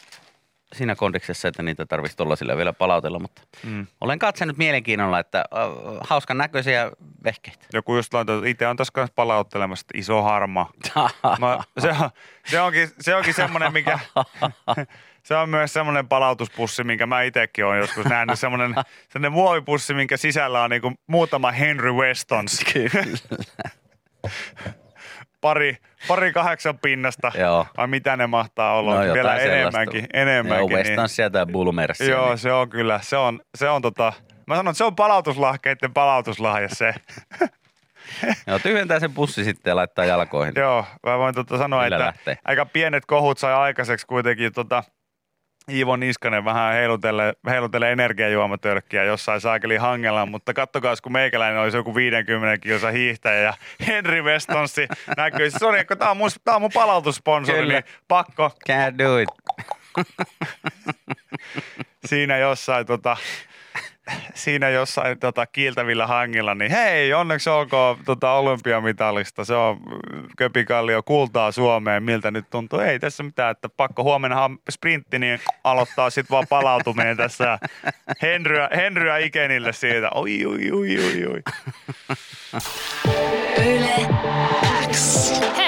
[0.77, 3.87] siinä kondiksessa, että niitä tarvitsisi tollasilla vielä palautella, mutta Mm.
[4.01, 5.45] olen katsonut mielenkiinnolla, että äh,
[6.09, 6.91] hauskan näköisiä
[7.23, 7.65] vehkeitä.
[7.73, 10.69] Joku just laittoi, että itse on tässä kanssa palauttelemassa että iso harma.
[11.39, 12.09] Mä, se, on,
[12.45, 13.99] se, onkin, se onkin semmoinen, mikä...
[15.25, 18.39] Se on myös semmoinen palautuspussi, minkä mä itsekin olen joskus nähnyt.
[18.39, 18.75] Semmoinen,
[19.09, 22.59] semmoinen muovipussi, minkä sisällä on niinku muutama Henry Westons.
[25.45, 25.77] pari,
[26.07, 27.31] pari kahdeksan pinnasta.
[27.37, 27.67] Joo.
[27.77, 28.93] Vai mitä ne mahtaa olla?
[28.95, 29.51] No Vielä sellaista.
[29.51, 30.07] enemmänkin.
[30.13, 30.77] enemmänkin Joo, niin.
[30.77, 32.09] Westanssia tai Bulmersia.
[32.09, 32.37] Joo, niin.
[32.37, 32.99] se on kyllä.
[33.03, 34.13] Se on, se on tota,
[34.47, 36.93] mä sanon, että se on palautuslahkeiden palautuslahja se.
[38.47, 40.53] Joo, tyhjentää sen pussi sitten ja laittaa jalkoihin.
[40.57, 42.37] Joo, mä voin tota sanoa, Millä että lähtee?
[42.45, 44.83] aika pienet kohut sai aikaiseksi kuitenkin tota,
[45.71, 51.95] Iivo Niskanen vähän heilutelle, heilutelle energiajuomatölkkiä jossain saakeli hangella, mutta kattokaa, kun meikäläinen olisi joku
[51.95, 53.53] 50 kilsa hiihtäjä ja
[53.87, 54.87] Henri Westonssi
[55.17, 55.51] näkyy.
[55.51, 57.73] Sori, kun tää on mun, tää on mun palautussponsori, Kyllä.
[57.73, 59.29] niin pakko Can't do it.
[62.05, 63.17] siinä jossain tota,
[64.33, 69.45] siinä jossain tota, kiiltävillä hangilla, niin hei, onneksi olkoon tota, olympiamitalista.
[69.45, 69.79] Se on
[70.37, 72.03] Köpikallio kultaa Suomeen.
[72.03, 72.79] Miltä nyt tuntuu?
[72.79, 77.59] Ei tässä mitään, että pakko huomenna sprintti, niin aloittaa sitten vaan palautuminen tässä.
[78.21, 80.09] Henryä, Henryä Ikenille siitä.
[80.09, 81.41] Oi, oi, oi, oi, oi.
[83.57, 84.07] Yle
[84.91, 85.64] X.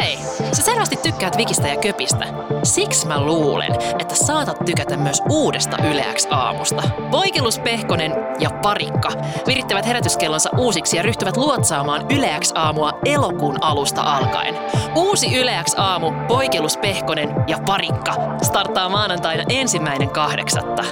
[0.57, 2.25] Sä selvästi tykkäät Vikistä ja Köpistä.
[2.63, 6.83] Siksi mä luulen, että saatat tykätä myös uudesta Yle X aamusta.
[7.11, 9.09] Voikelus Pehkonen ja Parikka
[9.47, 14.55] virittävät herätyskellonsa uusiksi ja ryhtyvät luotsaamaan Yle X aamua elokuun alusta alkaen.
[14.95, 20.83] Uusi Yle X aamu, Voikelus Pehkonen ja Parikka starttaa maanantaina ensimmäinen kahdeksatta.